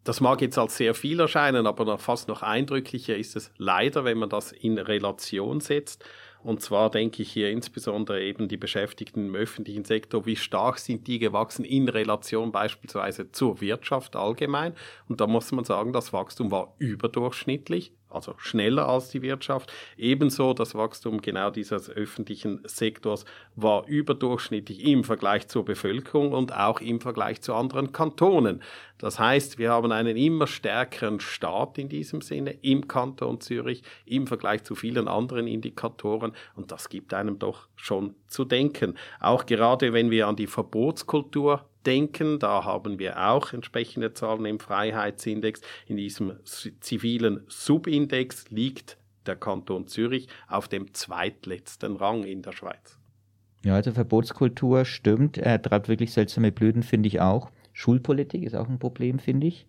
Das 0.04 0.20
mag 0.20 0.42
jetzt 0.42 0.58
als 0.58 0.76
sehr 0.76 0.94
viel 0.94 1.18
erscheinen, 1.18 1.66
aber 1.66 1.87
noch 1.87 1.99
fast 1.99 2.28
noch 2.28 2.42
eindrücklicher 2.42 3.16
ist 3.16 3.37
es 3.37 3.50
leider, 3.56 4.04
wenn 4.04 4.18
man 4.18 4.28
das 4.28 4.52
in 4.52 4.76
Relation 4.76 5.61
setzt. 5.61 6.04
Und 6.42 6.61
zwar 6.61 6.90
denke 6.90 7.23
ich 7.23 7.32
hier 7.32 7.50
insbesondere 7.50 8.23
eben 8.23 8.49
die 8.49 8.58
Beschäftigten 8.58 9.28
im 9.28 9.34
öffentlichen 9.34 9.87
Sektor, 9.87 10.26
wie 10.26 10.37
stark 10.37 10.78
sind 10.78 11.06
die 11.06 11.18
gewachsen 11.18 11.64
in 11.64 11.88
Relation 11.88 12.52
beispielsweise 12.52 13.32
zur 13.32 13.62
Wirtschaft 13.62 14.14
allgemein. 14.14 14.75
Und 15.08 15.23
da 15.23 15.26
muss 15.26 15.50
man 15.52 15.64
sagen, 15.64 15.94
das 15.94 16.12
Wachstum 16.12 16.50
war 16.50 16.75
überdurchschnittlich 16.76 17.94
also 18.14 18.35
schneller 18.38 18.88
als 18.88 19.11
die 19.11 19.23
Wirtschaft. 19.23 19.73
Ebenso 19.97 20.54
das 20.54 20.75
Wachstum 20.75 21.21
genau 21.21 21.50
dieses 21.50 21.90
öffentlichen 21.90 22.61
Sektors 22.64 23.25
war 23.56 23.87
überdurchschnittlich 23.87 24.85
im 24.85 25.04
Vergleich 25.04 25.49
zur 25.49 25.64
Bevölkerung 25.64 26.33
und 26.33 26.54
auch 26.54 26.80
im 26.80 27.00
Vergleich 27.00 27.40
zu 27.40 27.54
anderen 27.54 27.92
Kantonen. 27.92 28.62
Das 28.99 29.18
heißt, 29.18 29.59
wir 29.59 29.71
haben 29.71 29.92
einen 29.92 30.16
immer 30.16 30.47
stärkeren 30.47 31.21
Staat 31.21 31.78
in 31.78 31.88
diesem 31.88 32.21
Sinne 32.21 32.52
im 32.62 32.88
Kanton 32.88 33.40
Zürich 33.40 33.83
im 34.06 34.26
Vergleich 34.26 34.64
zu 34.64 34.75
vielen 34.75 35.09
anderen 35.09 35.47
Indikatoren 35.47 36.33
und 36.54 36.71
das 36.71 36.88
gibt 36.88 37.12
einem 37.12 37.38
doch 37.38 37.68
schon 37.76 38.14
zu 38.28 38.44
denken. 38.44 38.97
Auch 39.21 39.47
gerade 39.47 39.92
wenn 39.92 40.11
wir 40.11 40.28
an 40.28 40.37
die 40.37 40.47
Verbotskultur 40.47 41.68
denken. 41.86 42.38
Da 42.38 42.64
haben 42.64 42.98
wir 42.98 43.28
auch 43.28 43.52
entsprechende 43.52 44.12
Zahlen 44.14 44.46
im 44.46 44.58
Freiheitsindex. 44.58 45.60
In 45.86 45.96
diesem 45.96 46.34
zivilen 46.44 47.44
Subindex 47.48 48.50
liegt 48.50 48.96
der 49.26 49.36
Kanton 49.36 49.86
Zürich 49.86 50.28
auf 50.48 50.68
dem 50.68 50.92
zweitletzten 50.92 51.96
Rang 51.96 52.24
in 52.24 52.42
der 52.42 52.52
Schweiz. 52.52 52.98
Ja, 53.64 53.74
also 53.74 53.92
Verbotskultur 53.92 54.84
stimmt. 54.84 55.38
Er 55.38 55.60
treibt 55.60 55.88
wirklich 55.88 56.12
seltsame 56.12 56.52
Blüten, 56.52 56.82
finde 56.82 57.06
ich 57.06 57.20
auch. 57.20 57.50
Schulpolitik 57.72 58.42
ist 58.42 58.54
auch 58.54 58.68
ein 58.68 58.78
Problem, 58.78 59.18
finde 59.18 59.46
ich. 59.46 59.66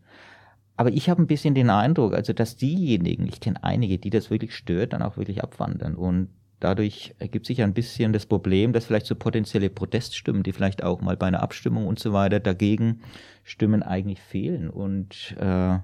Aber 0.78 0.92
ich 0.92 1.10
habe 1.10 1.22
ein 1.22 1.28
bisschen 1.28 1.56
den 1.56 1.70
Eindruck, 1.70 2.14
also 2.14 2.34
dass 2.34 2.58
diejenigen, 2.58 3.28
ich 3.28 3.40
kenne 3.40 3.64
einige, 3.64 3.98
die 3.98 4.10
das 4.10 4.30
wirklich 4.30 4.54
stört, 4.54 4.92
dann 4.92 5.02
auch 5.02 5.16
wirklich 5.16 5.42
abwandern. 5.42 5.96
Und 5.96 6.30
dadurch 6.60 7.14
ergibt 7.20 7.46
sich 7.46 7.62
ein 7.62 7.74
bisschen 7.74 8.14
das 8.14 8.26
Problem, 8.26 8.74
dass 8.74 8.86
vielleicht 8.86 9.06
so 9.06 9.16
potenzielle 9.16 9.70
Proteststimmen, 9.70 10.44
die 10.44 10.52
vielleicht 10.52 10.84
auch 10.84 11.02
mal 11.02 11.18
bei 11.18 11.28
einer 11.28 11.42
Abstimmung 11.42 11.88
und 11.88 12.00
so 12.00 12.14
weiter 12.14 12.40
dagegen 12.40 13.02
stimmen, 13.44 13.84
eigentlich 13.84 14.22
fehlen. 14.22 14.70
Und 14.70 15.36
äh, 15.40 15.78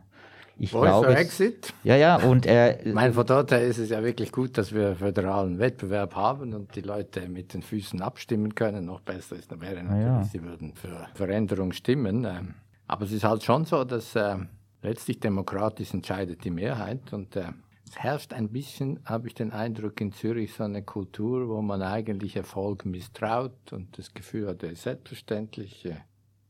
ich 0.57 0.71
Voice 0.71 0.83
glaube, 0.83 1.15
Exit. 1.15 1.73
Ja, 1.83 1.95
ja, 1.95 2.17
und 2.17 2.45
äh, 2.45 2.77
mein 2.93 3.13
von 3.13 3.25
dort 3.25 3.51
her 3.51 3.63
ist 3.63 3.79
es 3.79 3.89
ja 3.89 4.03
wirklich 4.03 4.31
gut, 4.31 4.57
dass 4.57 4.73
wir 4.73 4.95
föderalen 4.95 5.57
Wettbewerb 5.59 6.15
haben 6.15 6.53
und 6.53 6.75
die 6.75 6.81
Leute 6.81 7.27
mit 7.27 7.53
den 7.53 7.63
Füßen 7.63 8.01
abstimmen 8.01 8.53
können. 8.53 8.85
Noch 8.85 9.01
besser 9.01 9.37
ist, 9.37 9.49
wäre 9.59 9.83
natürlich, 9.83 10.05
ja. 10.05 10.23
sie 10.23 10.43
würden 10.43 10.73
für 10.75 11.07
Veränderung 11.15 11.71
stimmen. 11.71 12.25
Ähm, 12.25 12.53
aber 12.87 13.05
es 13.05 13.11
ist 13.11 13.23
halt 13.23 13.43
schon 13.43 13.65
so, 13.65 13.83
dass 13.83 14.15
äh, 14.15 14.35
letztlich 14.83 15.19
demokratisch 15.19 15.93
entscheidet 15.93 16.43
die 16.43 16.51
Mehrheit 16.51 17.11
und 17.11 17.35
äh, 17.35 17.45
herrscht 17.95 18.33
ein 18.33 18.49
bisschen, 18.49 18.99
habe 19.05 19.27
ich 19.27 19.33
den 19.33 19.51
Eindruck, 19.51 19.99
in 20.01 20.11
Zürich 20.11 20.53
so 20.53 20.63
eine 20.63 20.83
Kultur, 20.83 21.49
wo 21.49 21.61
man 21.61 21.81
eigentlich 21.81 22.35
Erfolg 22.35 22.85
misstraut 22.85 23.73
und 23.73 23.97
das 23.97 24.13
Gefühl 24.13 24.47
hat, 24.47 24.63
er 24.63 24.71
ist 24.71 24.83
selbstverständlich. 24.83 25.87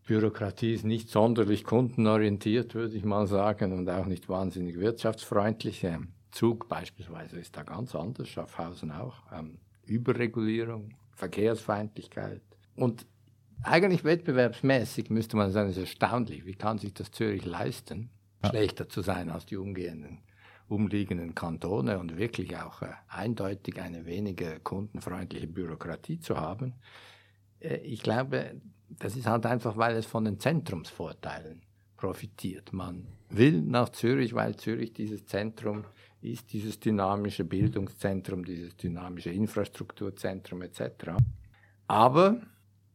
Bürokratie 0.05 0.73
ist 0.73 0.83
nicht 0.83 1.09
sonderlich 1.09 1.63
kundenorientiert, 1.63 2.75
würde 2.75 2.95
ich 2.95 3.05
mal 3.05 3.27
sagen, 3.27 3.71
und 3.71 3.89
auch 3.89 4.07
nicht 4.07 4.27
wahnsinnig 4.29 4.79
wirtschaftsfreundlich. 4.79 5.87
Zug 6.31 6.67
beispielsweise 6.67 7.39
ist 7.39 7.55
da 7.55 7.63
ganz 7.63 7.95
anders, 7.95 8.27
Schaffhausen 8.27 8.91
auch. 8.91 9.23
Ähm, 9.31 9.59
Überregulierung, 9.85 10.95
Verkehrsfeindlichkeit. 11.15 12.41
Und 12.75 13.05
eigentlich 13.63 14.03
wettbewerbsmäßig 14.03 15.09
müsste 15.09 15.37
man 15.37 15.51
sagen, 15.51 15.69
es 15.69 15.77
ist 15.77 15.83
erstaunlich, 15.83 16.45
wie 16.45 16.55
kann 16.55 16.77
sich 16.77 16.93
das 16.93 17.11
Zürich 17.11 17.45
leisten, 17.45 18.09
schlechter 18.43 18.89
zu 18.89 19.01
sein 19.01 19.29
als 19.29 19.45
die 19.45 19.57
umgehenden 19.57 20.19
umliegenden 20.71 21.35
Kantone 21.35 21.99
und 21.99 22.17
wirklich 22.17 22.55
auch 22.57 22.81
äh, 22.81 22.87
eindeutig 23.09 23.81
eine 23.81 24.05
weniger 24.05 24.59
kundenfreundliche 24.59 25.47
Bürokratie 25.47 26.19
zu 26.19 26.37
haben. 26.37 26.73
Äh, 27.59 27.77
ich 27.77 28.01
glaube, 28.01 28.61
das 28.89 29.15
ist 29.15 29.27
halt 29.27 29.45
einfach, 29.45 29.75
weil 29.77 29.95
es 29.95 30.05
von 30.05 30.25
den 30.25 30.39
Zentrumsvorteilen 30.39 31.61
profitiert. 31.97 32.71
Man 32.71 33.05
will 33.29 33.61
nach 33.61 33.89
Zürich, 33.89 34.33
weil 34.33 34.55
Zürich 34.55 34.93
dieses 34.93 35.25
Zentrum 35.25 35.83
ist, 36.21 36.53
dieses 36.53 36.79
dynamische 36.79 37.43
Bildungszentrum, 37.43 38.45
dieses 38.45 38.75
dynamische 38.77 39.31
Infrastrukturzentrum 39.31 40.61
etc. 40.61 41.11
Aber 41.87 42.41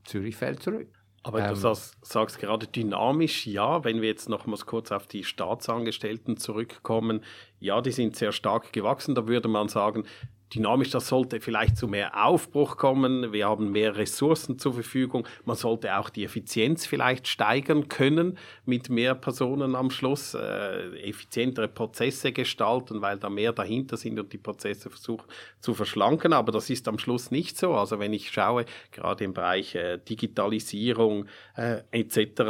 Zürich 0.04 0.36
fällt 0.36 0.62
zurück. 0.62 0.88
Aber 1.26 1.40
ähm, 1.40 1.48
du 1.48 1.56
sagst, 1.56 1.96
sagst, 2.06 2.38
gerade 2.38 2.68
dynamisch, 2.68 3.48
ja, 3.48 3.82
wenn 3.82 4.00
wir 4.00 4.08
jetzt 4.08 4.28
nochmals 4.28 4.64
kurz 4.64 4.92
auf 4.92 5.08
die 5.08 5.24
Staatsangestellten 5.24 6.36
zurückkommen, 6.36 7.24
ja, 7.58 7.80
die 7.80 7.90
sind 7.90 8.14
sehr 8.14 8.30
stark 8.30 8.72
gewachsen, 8.72 9.16
da 9.16 9.26
würde 9.26 9.48
man 9.48 9.68
sagen, 9.68 10.04
dynamisch, 10.54 10.90
das 10.90 11.08
sollte 11.08 11.40
vielleicht 11.40 11.76
zu 11.76 11.88
mehr 11.88 12.24
Aufbruch 12.24 12.76
kommen. 12.76 13.32
Wir 13.32 13.48
haben 13.48 13.72
mehr 13.72 13.96
Ressourcen 13.96 14.58
zur 14.58 14.74
Verfügung. 14.74 15.26
Man 15.44 15.56
sollte 15.56 15.96
auch 15.98 16.08
die 16.08 16.24
Effizienz 16.24 16.86
vielleicht 16.86 17.26
steigern 17.28 17.88
können 17.88 18.38
mit 18.64 18.88
mehr 18.88 19.14
Personen 19.14 19.74
am 19.74 19.90
Schluss, 19.90 20.34
äh, 20.34 21.08
effizientere 21.08 21.68
Prozesse 21.68 22.32
gestalten, 22.32 23.02
weil 23.02 23.18
da 23.18 23.28
mehr 23.28 23.52
dahinter 23.52 23.96
sind 23.96 24.18
und 24.20 24.32
die 24.32 24.38
Prozesse 24.38 24.88
versuchen 24.90 25.26
zu 25.60 25.74
verschlanken. 25.74 26.32
Aber 26.32 26.52
das 26.52 26.70
ist 26.70 26.86
am 26.88 26.98
Schluss 26.98 27.30
nicht 27.30 27.58
so. 27.58 27.74
Also 27.74 27.98
wenn 27.98 28.12
ich 28.12 28.30
schaue, 28.30 28.66
gerade 28.92 29.24
im 29.24 29.34
Bereich 29.34 29.74
äh, 29.74 29.98
Digitalisierung 29.98 31.26
äh, 31.56 31.82
etc., 31.90 32.42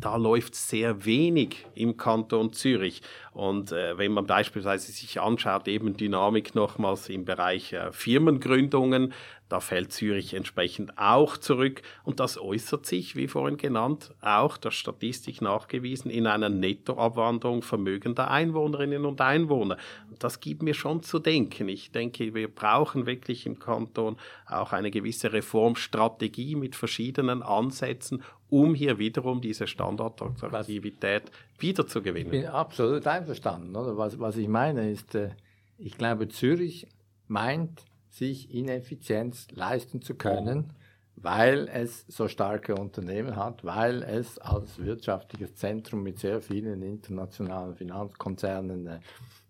da 0.00 0.16
läuft 0.16 0.54
sehr 0.54 1.04
wenig 1.04 1.66
im 1.74 1.96
Kanton 1.96 2.52
Zürich. 2.52 3.02
Und 3.32 3.72
äh, 3.72 3.98
wenn 3.98 4.12
man 4.12 4.26
beispielsweise 4.26 4.92
sich 4.92 5.20
anschaut, 5.20 5.68
eben 5.68 5.96
Dynamik 5.96 6.54
nochmals 6.54 7.08
im 7.08 7.24
Bereich 7.24 7.72
äh, 7.72 7.92
Firmengründungen, 7.92 9.12
da 9.48 9.60
fällt 9.60 9.92
Zürich 9.92 10.34
entsprechend 10.34 10.98
auch 10.98 11.38
zurück 11.38 11.80
und 12.04 12.20
das 12.20 12.38
äußert 12.38 12.84
sich, 12.84 13.16
wie 13.16 13.28
vorhin 13.28 13.56
genannt, 13.56 14.14
auch 14.20 14.58
der 14.58 14.72
Statistik 14.72 15.40
nachgewiesen, 15.40 16.10
in 16.10 16.26
einer 16.26 16.50
Nettoabwanderung 16.50 17.62
vermögender 17.62 18.30
Einwohnerinnen 18.30 19.06
und 19.06 19.22
Einwohner. 19.22 19.78
Das 20.18 20.40
gibt 20.40 20.62
mir 20.62 20.74
schon 20.74 21.02
zu 21.02 21.18
denken. 21.18 21.68
Ich 21.70 21.92
denke, 21.92 22.34
wir 22.34 22.48
brauchen 22.48 23.06
wirklich 23.06 23.46
im 23.46 23.58
Kanton 23.58 24.16
auch 24.46 24.72
eine 24.72 24.90
gewisse 24.90 25.32
Reformstrategie 25.32 26.54
mit 26.54 26.76
verschiedenen 26.76 27.42
Ansätzen, 27.42 28.22
um 28.50 28.74
hier 28.74 28.98
wiederum 28.98 29.40
diese 29.40 29.66
Standortattraktivität 29.66 31.30
wiederzugewinnen. 31.58 32.32
Ich 32.32 32.42
bin 32.42 32.50
absolut 32.50 33.06
einverstanden. 33.06 33.74
Oder? 33.76 33.96
Was, 33.96 34.18
was 34.18 34.36
ich 34.36 34.48
meine 34.48 34.90
ist, 34.90 35.14
äh, 35.14 35.30
ich 35.76 35.96
glaube, 35.96 36.28
Zürich 36.28 36.86
meint, 37.26 37.84
sich 38.08 38.52
Ineffizienz 38.52 39.48
leisten 39.52 40.02
zu 40.02 40.14
können, 40.14 40.72
weil 41.14 41.68
es 41.68 42.04
so 42.08 42.26
starke 42.28 42.74
Unternehmen 42.74 43.36
hat, 43.36 43.64
weil 43.64 44.02
es 44.02 44.38
als 44.38 44.78
wirtschaftliches 44.78 45.54
Zentrum 45.54 46.02
mit 46.02 46.18
sehr 46.18 46.40
vielen 46.40 46.82
internationalen 46.82 47.74
Finanzkonzernen, 47.74 48.86
äh, 48.86 49.00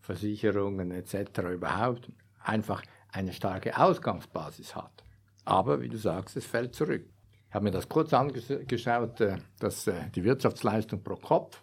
Versicherungen 0.01 0.91
etc. 0.91 1.41
überhaupt 1.53 2.11
einfach 2.43 2.83
eine 3.13 3.33
starke 3.33 3.79
Ausgangsbasis 3.79 4.75
hat. 4.75 5.05
Aber 5.45 5.81
wie 5.81 5.89
du 5.89 5.97
sagst, 5.99 6.37
es 6.37 6.47
fällt 6.47 6.75
zurück. 6.75 7.07
Ich 7.49 7.55
habe 7.55 7.65
mir 7.65 7.71
das 7.71 7.89
kurz 7.89 8.13
angeschaut, 8.13 9.21
äh, 9.21 9.37
dass 9.59 9.87
äh, 9.87 10.11
die 10.15 10.25
Wirtschaftsleistung 10.25 11.03
pro 11.03 11.17
Kopf, 11.17 11.63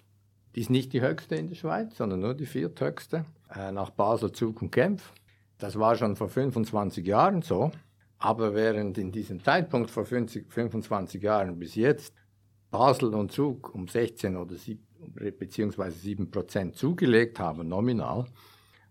die 0.55 0.61
ist 0.61 0.69
nicht 0.69 0.93
die 0.93 1.01
höchste 1.01 1.35
in 1.35 1.47
der 1.47 1.55
Schweiz, 1.55 1.97
sondern 1.97 2.21
nur 2.21 2.33
die 2.33 2.45
vierthöchste, 2.45 3.25
nach 3.71 3.89
Basel, 3.91 4.31
Zug 4.31 4.61
und 4.61 4.71
Genf. 4.71 5.13
Das 5.57 5.77
war 5.77 5.95
schon 5.95 6.15
vor 6.15 6.29
25 6.29 7.05
Jahren 7.05 7.41
so. 7.41 7.71
Aber 8.17 8.55
während 8.55 8.97
in 8.97 9.11
diesem 9.11 9.43
Zeitpunkt 9.43 9.91
vor 9.91 10.05
50, 10.05 10.51
25 10.51 11.21
Jahren 11.21 11.59
bis 11.59 11.75
jetzt 11.75 12.13
Basel 12.71 13.13
und 13.13 13.31
Zug 13.31 13.73
um 13.73 13.87
16 13.87 14.35
oder 14.35 14.55
7, 14.55 14.83
beziehungsweise 15.37 15.97
7 15.97 16.31
Prozent 16.31 16.75
zugelegt 16.75 17.39
haben, 17.39 17.67
nominal, 17.67 18.25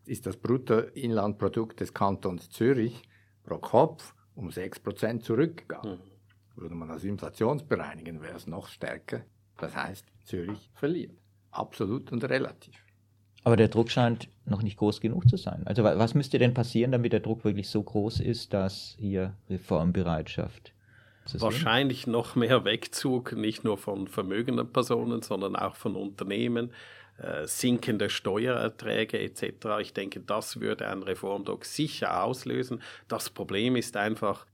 ist 0.07 0.27
das 0.27 0.37
Bruttoinlandprodukt 0.37 1.81
des 1.81 1.93
Kantons 1.93 2.51
Zürich 2.51 3.03
pro 3.43 3.59
Kopf 3.59 4.15
um 4.35 4.51
6 4.51 4.81
Prozent 4.81 5.25
zurückgegangen. 5.25 5.99
Mhm. 5.99 6.14
Würde 6.57 6.75
man 6.75 6.89
das 6.89 7.05
inflationsbereinigen, 7.05 8.21
wäre 8.23 8.37
es 8.37 8.47
noch 8.47 8.69
stärker. 8.69 9.23
Das 9.59 9.75
heißt, 9.75 10.07
Zürich 10.25 10.71
verliert. 10.75 11.13
Absolut 11.51 12.13
und 12.13 12.25
relativ. 12.25 12.75
Aber 13.45 13.57
der 13.57 13.69
Druck 13.69 13.91
scheint 13.91 14.29
noch 14.47 14.63
nicht 14.63 14.79
groß 14.79 15.01
genug 15.01 15.29
zu 15.29 15.37
sein. 15.37 15.67
Also 15.67 15.85
was 15.85 16.15
müsste 16.15 16.39
denn 16.39 16.55
passieren, 16.55 16.93
damit 16.93 17.13
der 17.13 17.21
Druck 17.21 17.45
wirklich 17.45 17.69
so 17.69 17.83
groß 17.83 18.21
ist, 18.21 18.55
dass 18.55 18.97
hier 18.99 19.37
Reformbereitschaft 19.51 20.75
Wahrscheinlich 21.33 22.07
noch 22.07 22.35
mehr 22.35 22.65
Wegzug, 22.65 23.33
nicht 23.33 23.65
nur 23.65 23.79
von 23.79 24.09
vermögenden 24.09 24.71
Personen, 24.71 25.23
sondern 25.23 25.57
auch 25.57 25.77
von 25.77 25.97
Unternehmen, 25.97 26.71
äh, 27.19 27.47
sinkende 27.47 28.11
Steuererträge 28.11 29.19
etc. 29.19 29.81
Ich 29.81 29.95
denke, 29.95 30.21
das 30.21 30.61
würde 30.61 30.89
ein 30.89 31.03
Reformdruck 31.03 31.65
sicher 31.65 32.25
auslösen. 32.25 32.83
Das 33.09 33.31
Problem 33.31 33.77
ist 33.77 33.97
einfach, 33.97 34.47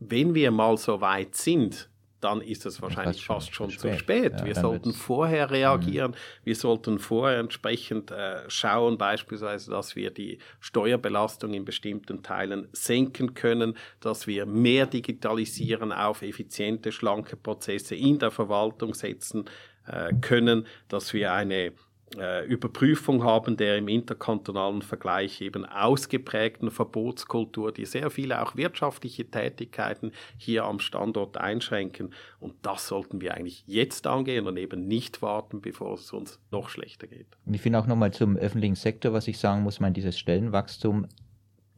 wenn 0.00 0.34
wir 0.34 0.50
mal 0.50 0.76
so 0.76 1.00
weit 1.00 1.34
sind, 1.34 1.88
dann 2.20 2.40
ist 2.40 2.66
es 2.66 2.82
wahrscheinlich 2.82 3.24
fast 3.24 3.54
schon, 3.54 3.70
schon, 3.70 3.78
zu 3.78 3.98
spät. 3.98 4.32
spät. 4.32 4.40
Ja, 4.40 4.44
wir 4.44 4.54
sollten 4.54 4.92
vorher 4.92 5.50
reagieren. 5.50 6.12
Mhm. 6.12 6.16
Wir 6.44 6.56
sollten 6.56 6.98
vorher 6.98 7.38
entsprechend 7.38 8.10
äh, 8.10 8.48
schauen, 8.48 8.98
beispielsweise, 8.98 9.70
dass 9.70 9.94
wir 9.94 10.10
die 10.10 10.38
Steuerbelastung 10.58 11.54
in 11.54 11.64
bestimmten 11.64 12.22
Teilen 12.22 12.68
senken 12.72 13.34
können, 13.34 13.76
dass 14.00 14.26
wir 14.26 14.46
mehr 14.46 14.86
digitalisieren, 14.86 15.92
auf 15.92 16.22
effiziente, 16.22 16.90
schlanke 16.90 17.36
Prozesse 17.36 17.94
in 17.94 18.18
der 18.18 18.30
Verwaltung 18.30 18.94
setzen 18.94 19.44
äh, 19.86 20.12
können, 20.20 20.66
dass 20.88 21.12
wir 21.12 21.32
eine 21.32 21.72
äh, 22.16 22.46
Überprüfung 22.46 23.24
haben 23.24 23.56
der 23.56 23.76
im 23.76 23.88
interkantonalen 23.88 24.82
Vergleich 24.82 25.40
eben 25.40 25.64
ausgeprägten 25.64 26.70
Verbotskultur, 26.70 27.72
die 27.72 27.84
sehr 27.84 28.10
viele 28.10 28.42
auch 28.42 28.56
wirtschaftliche 28.56 29.30
Tätigkeiten 29.30 30.12
hier 30.36 30.64
am 30.64 30.78
Standort 30.78 31.36
einschränken. 31.36 32.14
Und 32.40 32.54
das 32.62 32.88
sollten 32.88 33.20
wir 33.20 33.34
eigentlich 33.34 33.64
jetzt 33.66 34.06
angehen 34.06 34.46
und 34.46 34.56
eben 34.56 34.86
nicht 34.86 35.22
warten, 35.22 35.60
bevor 35.60 35.94
es 35.94 36.12
uns 36.12 36.40
noch 36.50 36.68
schlechter 36.68 37.06
geht. 37.06 37.26
Ich 37.50 37.60
finde 37.60 37.78
auch 37.78 37.86
nochmal 37.86 38.12
zum 38.12 38.36
öffentlichen 38.36 38.76
Sektor, 38.76 39.12
was 39.12 39.28
ich 39.28 39.38
sagen 39.38 39.62
muss, 39.62 39.80
mein 39.80 39.94
dieses 39.94 40.18
Stellenwachstum 40.18 41.06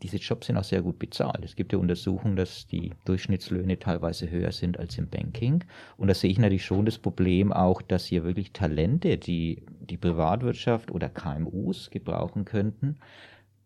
diese 0.02 0.16
Jobs 0.16 0.46
sind 0.46 0.56
auch 0.56 0.64
sehr 0.64 0.82
gut 0.82 0.98
bezahlt. 0.98 1.44
Es 1.44 1.56
gibt 1.56 1.72
ja 1.72 1.78
Untersuchungen, 1.78 2.36
dass 2.36 2.66
die 2.66 2.92
Durchschnittslöhne 3.04 3.78
teilweise 3.78 4.30
höher 4.30 4.52
sind 4.52 4.78
als 4.78 4.96
im 4.98 5.08
Banking. 5.08 5.64
Und 5.96 6.08
da 6.08 6.14
sehe 6.14 6.30
ich 6.30 6.38
natürlich 6.38 6.64
schon 6.64 6.86
das 6.86 6.98
Problem 6.98 7.52
auch, 7.52 7.82
dass 7.82 8.06
hier 8.06 8.24
wirklich 8.24 8.52
Talente, 8.52 9.18
die 9.18 9.64
die 9.80 9.96
Privatwirtschaft 9.96 10.90
oder 10.90 11.08
KMUs 11.08 11.90
gebrauchen 11.90 12.44
könnten, 12.44 12.96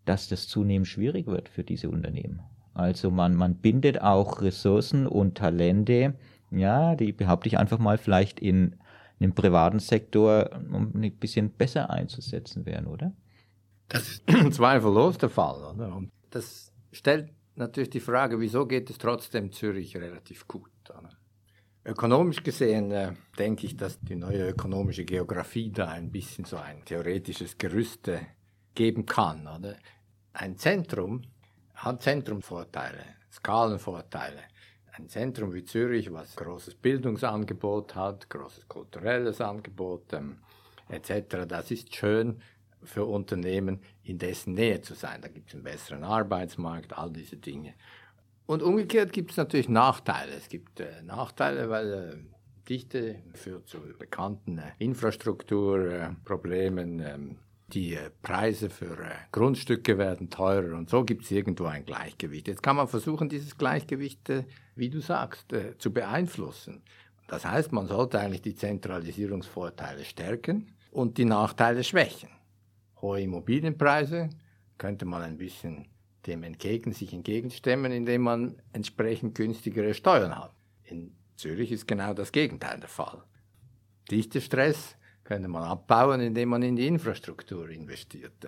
dass 0.05 0.29
das 0.29 0.49
zunehmend 0.49 0.88
schwierig 0.88 1.26
wird 1.26 1.49
für 1.49 1.64
diese 1.64 1.88
Unternehmen. 1.88 2.41
Also 2.75 3.11
man, 3.11 3.35
man 3.35 3.55
bindet 3.57 4.03
auch 4.03 4.43
Ressourcen 4.43 5.07
und 5.07 5.37
Talente, 5.37 6.14
ja, 6.50 6.97
die 6.97 7.12
behaupte 7.12 7.49
ich 7.49 7.59
einfach 7.59 7.79
mal 7.79 7.99
vielleicht 7.99 8.41
in 8.41 8.76
einem 9.21 9.35
privaten 9.35 9.79
Sektor, 9.79 10.50
um 10.73 10.93
ein 10.95 11.17
bisschen 11.17 11.50
besser 11.50 11.91
einzusetzen 11.91 12.67
wären, 12.67 12.87
oder? 12.87 13.12
Das 13.88 14.09
ist 14.09 14.55
zweifellos 14.55 15.19
der 15.19 15.29
Fall. 15.29 15.75
Oder? 15.75 15.95
Und 15.95 16.11
das 16.35 16.73
stellt 16.93 17.31
natürlich 17.55 17.91
die 17.91 18.00
Frage, 18.00 18.41
wieso 18.41 18.67
geht 18.67 18.91
es 18.91 18.99
trotzdem 18.99 19.53
Zürich 19.53 19.97
relativ 19.97 20.49
gut? 20.49 20.71
Oder? 20.91 21.11
Ökonomisch 21.85 22.43
gesehen 22.43 22.91
äh, 22.91 23.12
denke 23.38 23.67
ich, 23.67 23.76
dass 23.76 24.00
die 24.00 24.17
neue 24.17 24.49
ökonomische 24.49 25.05
Geografie 25.05 25.70
da 25.70 25.88
ein 25.88 26.11
bisschen 26.11 26.44
so 26.44 26.57
ein 26.57 26.85
theoretisches 26.85 27.59
Gerüst 27.59 28.09
äh, 28.09 28.20
geben 28.75 29.07
kann. 29.07 29.47
Oder? 29.47 29.77
Ein 30.33 30.57
Zentrum 30.57 31.23
hat 31.75 32.03
Zentrumvorteile, 32.03 33.05
Skalenvorteile. 33.31 34.40
Ein 34.92 35.09
Zentrum 35.09 35.53
wie 35.53 35.64
Zürich, 35.64 36.12
was 36.12 36.37
großes 36.37 36.77
Bildungsangebot 36.77 37.94
hat, 37.94 38.31
großes 38.31 38.68
kulturelles 38.68 39.40
Angebot 39.40 40.12
ähm, 40.12 40.38
etc., 40.88 41.47
das 41.47 41.70
ist 41.70 41.94
schön 41.94 42.40
für 42.85 43.05
Unternehmen 43.05 43.81
in 44.03 44.18
dessen 44.18 44.55
Nähe 44.55 44.81
zu 44.81 44.94
sein. 44.94 45.20
Da 45.23 45.29
gibt 45.29 45.49
es 45.49 45.55
einen 45.55 45.64
besseren 45.64 46.05
Arbeitsmarkt, 46.05 46.97
all 46.97 47.11
diese 47.11 47.37
Dinge. 47.37 47.75
Und 48.47 48.62
umgekehrt 48.62 49.12
gibt 49.12 49.33
es 49.33 49.37
natürlich 49.37 49.68
Nachteile. 49.68 50.33
Es 50.33 50.49
gibt 50.49 50.81
äh, 50.81 51.03
Nachteile, 51.03 51.68
weil 51.70 51.92
äh, 51.92 52.16
Dichte 52.68 53.23
führt 53.33 53.68
zu 53.68 53.79
bekannten 53.99 54.59
äh, 54.59 54.73
Infrastrukturproblemen. 54.79 57.01
Ähm, 57.01 57.37
die 57.73 57.94
äh, 57.94 58.11
Preise 58.23 58.68
für 58.70 58.99
äh, 58.99 59.14
Grundstücke 59.33 59.99
werden 59.99 60.31
teurer 60.31 60.77
und 60.77 60.90
so 60.90 61.05
gibt 61.05 61.25
es 61.25 61.31
irgendwo 61.31 61.64
ein 61.64 61.87
Gleichgewicht. 61.87 62.49
Jetzt 62.49 62.62
kann 62.62 62.77
man 62.77 62.88
versuchen, 62.88 63.29
dieses 63.29 63.57
Gleichgewicht, 63.57 64.29
äh, 64.31 64.44
wie 64.77 64.90
du 64.90 65.01
sagst, 65.01 65.55
zu 65.79 65.92
beeinflussen. 65.92 66.83
Das 67.29 67.47
heißt, 67.47 67.73
man 67.73 67.87
sollte 67.87 68.20
eigentlich 68.20 68.42
die 68.42 68.55
Zentralisierungsvorteile 68.55 70.05
stärken 70.05 70.75
und 70.90 71.16
die 71.16 71.25
Nachteile 71.25 71.83
schwächen 71.85 72.29
hohe 73.05 73.21
Immobilienpreise, 73.21 74.31
könnte 74.79 75.05
man 75.05 75.23
ein 75.23 75.37
bisschen 75.37 75.88
dem 76.27 76.43
entgegen, 76.43 76.93
sich 76.93 77.12
entgegenstemmen, 77.12 77.93
indem 77.93 78.23
man 78.23 78.57
entsprechend 78.73 79.35
günstigere 79.35 79.93
Steuern 79.93 80.37
hat. 80.37 80.55
In 80.85 81.14
Zürich 81.37 81.71
ist 81.71 81.87
genau 81.87 82.14
das 82.14 82.33
Gegenteil 82.33 82.81
der 82.81 82.88
Fall. 82.88 83.23
Stress 84.11 84.97
könnte 85.23 85.49
man 85.49 85.64
abbauen, 85.64 86.21
indem 86.21 86.49
man 86.49 86.62
in 86.62 86.77
die 86.77 86.87
Infrastruktur 86.87 87.69
investiert. 87.69 88.47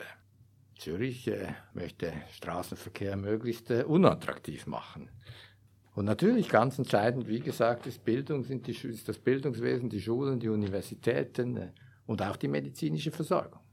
Zürich 0.79 1.29
äh, 1.29 1.55
möchte 1.75 2.12
Straßenverkehr 2.33 3.16
möglichst 3.16 3.71
äh, 3.71 3.85
unattraktiv 3.85 4.66
machen. 4.66 5.11
Und 5.95 6.05
natürlich 6.05 6.51
ganz 6.51 6.79
entscheidend, 6.79 7.27
wie 7.29 7.40
gesagt, 7.40 7.87
ist, 7.87 8.05
Bildung, 8.05 8.45
sind 8.45 8.66
die, 8.66 8.73
ist 8.73 9.09
das 9.09 9.19
Bildungswesen, 9.19 9.88
die 9.88 10.01
Schulen, 10.01 10.38
die 10.38 10.51
Universitäten 10.51 11.57
äh, 11.57 11.73
und 12.07 12.21
auch 12.21 12.37
die 12.37 12.49
medizinische 12.49 13.11
Versorgung. 13.11 13.65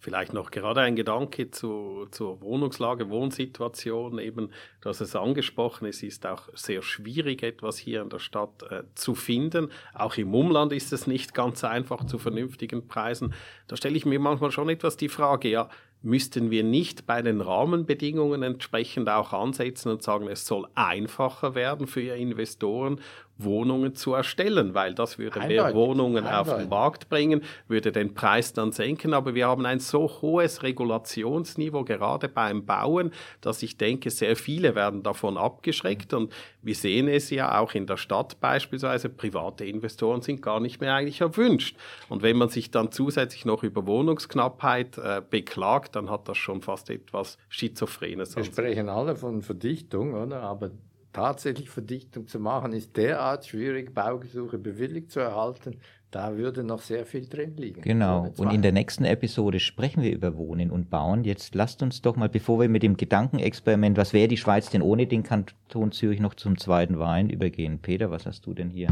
Vielleicht 0.00 0.32
noch 0.32 0.52
gerade 0.52 0.80
ein 0.82 0.94
Gedanke 0.94 1.50
zu, 1.50 2.06
zur 2.12 2.40
Wohnungslage, 2.40 3.10
Wohnsituation. 3.10 4.20
Eben, 4.20 4.50
du 4.80 4.88
hast 4.88 5.00
es 5.00 5.16
angesprochen, 5.16 5.86
es 5.88 6.04
ist 6.04 6.24
auch 6.24 6.48
sehr 6.54 6.82
schwierig, 6.82 7.42
etwas 7.42 7.78
hier 7.78 8.02
in 8.02 8.08
der 8.08 8.20
Stadt 8.20 8.62
äh, 8.70 8.84
zu 8.94 9.16
finden. 9.16 9.70
Auch 9.94 10.16
im 10.16 10.32
Umland 10.34 10.72
ist 10.72 10.92
es 10.92 11.08
nicht 11.08 11.34
ganz 11.34 11.64
einfach 11.64 12.04
zu 12.04 12.18
vernünftigen 12.18 12.86
Preisen. 12.86 13.34
Da 13.66 13.76
stelle 13.76 13.96
ich 13.96 14.06
mir 14.06 14.20
manchmal 14.20 14.52
schon 14.52 14.68
etwas 14.68 14.96
die 14.96 15.08
Frage, 15.08 15.48
ja, 15.48 15.68
müssten 16.02 16.50
wir 16.50 16.62
nicht 16.62 17.06
bei 17.06 17.22
den 17.22 17.40
Rahmenbedingungen 17.40 18.42
entsprechend 18.42 19.08
auch 19.08 19.32
ansetzen 19.32 19.90
und 19.90 20.02
sagen, 20.02 20.28
es 20.28 20.46
soll 20.46 20.68
einfacher 20.74 21.54
werden 21.56 21.88
für 21.88 22.14
Investoren 22.14 23.00
Wohnungen 23.38 23.94
zu 23.94 24.12
erstellen, 24.12 24.74
weil 24.74 24.94
das 24.94 25.18
würde 25.18 25.40
Eindeutig. 25.40 25.62
mehr 25.62 25.74
Wohnungen 25.74 26.26
Eindeutig. 26.26 26.52
auf 26.52 26.58
den 26.58 26.68
Markt 26.68 27.08
bringen, 27.08 27.42
würde 27.68 27.92
den 27.92 28.14
Preis 28.14 28.52
dann 28.52 28.72
senken. 28.72 29.14
Aber 29.14 29.34
wir 29.34 29.46
haben 29.46 29.64
ein 29.64 29.78
so 29.78 30.10
hohes 30.20 30.62
Regulationsniveau 30.62 31.84
gerade 31.84 32.28
beim 32.28 32.66
Bauen, 32.66 33.12
dass 33.40 33.62
ich 33.62 33.76
denke, 33.76 34.10
sehr 34.10 34.36
viele 34.36 34.74
werden 34.74 35.02
davon 35.02 35.36
abgeschreckt. 35.36 36.12
Und 36.14 36.32
wir 36.62 36.74
sehen 36.74 37.08
es 37.08 37.30
ja 37.30 37.58
auch 37.60 37.74
in 37.74 37.86
der 37.86 37.96
Stadt 37.96 38.40
beispielsweise, 38.40 39.08
private 39.08 39.64
Investoren 39.64 40.20
sind 40.22 40.42
gar 40.42 40.60
nicht 40.60 40.80
mehr 40.80 40.94
eigentlich 40.94 41.20
erwünscht. 41.20 41.76
Und 42.08 42.22
wenn 42.22 42.36
man 42.36 42.48
sich 42.48 42.70
dann 42.70 42.90
zusätzlich 42.90 43.44
noch 43.44 43.62
über 43.62 43.86
Wohnungsknappheit 43.86 44.98
äh, 44.98 45.22
beklagt, 45.28 45.96
dann 45.96 46.10
hat 46.10 46.28
das 46.28 46.36
schon 46.36 46.60
fast 46.60 46.90
etwas 46.90 47.38
Schizophrenes. 47.48 48.34
Wir 48.36 48.44
sprechen 48.44 48.88
alle 48.88 49.14
von 49.16 49.42
Verdichtung, 49.42 50.14
oder? 50.14 50.42
Aber 50.42 50.70
tatsächlich 51.18 51.68
Verdichtung 51.68 52.28
zu 52.28 52.38
machen, 52.38 52.72
ist 52.72 52.96
derart 52.96 53.44
schwierig, 53.44 53.92
Baugesuche 53.92 54.56
bewilligt 54.56 55.10
zu 55.10 55.18
erhalten. 55.18 55.78
Da 56.12 56.36
würde 56.36 56.62
noch 56.62 56.80
sehr 56.80 57.04
viel 57.04 57.26
drin 57.26 57.56
liegen. 57.56 57.82
Genau. 57.82 58.32
Und 58.38 58.52
in 58.52 58.62
der 58.62 58.70
nächsten 58.72 59.04
Episode 59.04 59.58
sprechen 59.58 60.02
wir 60.02 60.12
über 60.12 60.36
Wohnen 60.36 60.70
und 60.70 60.90
Bauen. 60.90 61.24
Jetzt 61.24 61.56
lasst 61.56 61.82
uns 61.82 62.00
doch 62.02 62.14
mal, 62.14 62.28
bevor 62.28 62.60
wir 62.60 62.68
mit 62.68 62.84
dem 62.84 62.96
Gedankenexperiment, 62.96 63.96
was 63.98 64.12
wäre 64.12 64.28
die 64.28 64.36
Schweiz 64.36 64.70
denn 64.70 64.80
ohne 64.80 65.06
den 65.06 65.24
Kanton 65.24 65.90
Zürich 65.90 66.20
noch 66.20 66.34
zum 66.34 66.56
zweiten 66.56 67.00
Wein 67.00 67.30
übergehen. 67.30 67.80
Peter, 67.80 68.10
was 68.12 68.24
hast 68.24 68.46
du 68.46 68.54
denn 68.54 68.70
hier? 68.70 68.88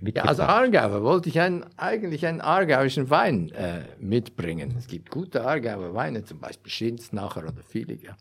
Ja, 0.00 0.22
als 0.22 0.38
Aargauer 0.38 1.02
wollte 1.02 1.28
ich 1.28 1.40
einen, 1.40 1.66
eigentlich 1.76 2.24
einen 2.24 2.40
aargauischen 2.40 3.10
Wein 3.10 3.50
äh, 3.50 3.80
mitbringen. 3.98 4.74
Es 4.78 4.86
gibt 4.86 5.10
gute 5.10 5.44
Aargauer 5.44 5.92
Weine, 5.92 6.24
zum 6.24 6.38
Beispiel 6.38 6.70
Schinznacher 6.70 7.42
oder 7.42 7.64
Filiger. 7.66 8.16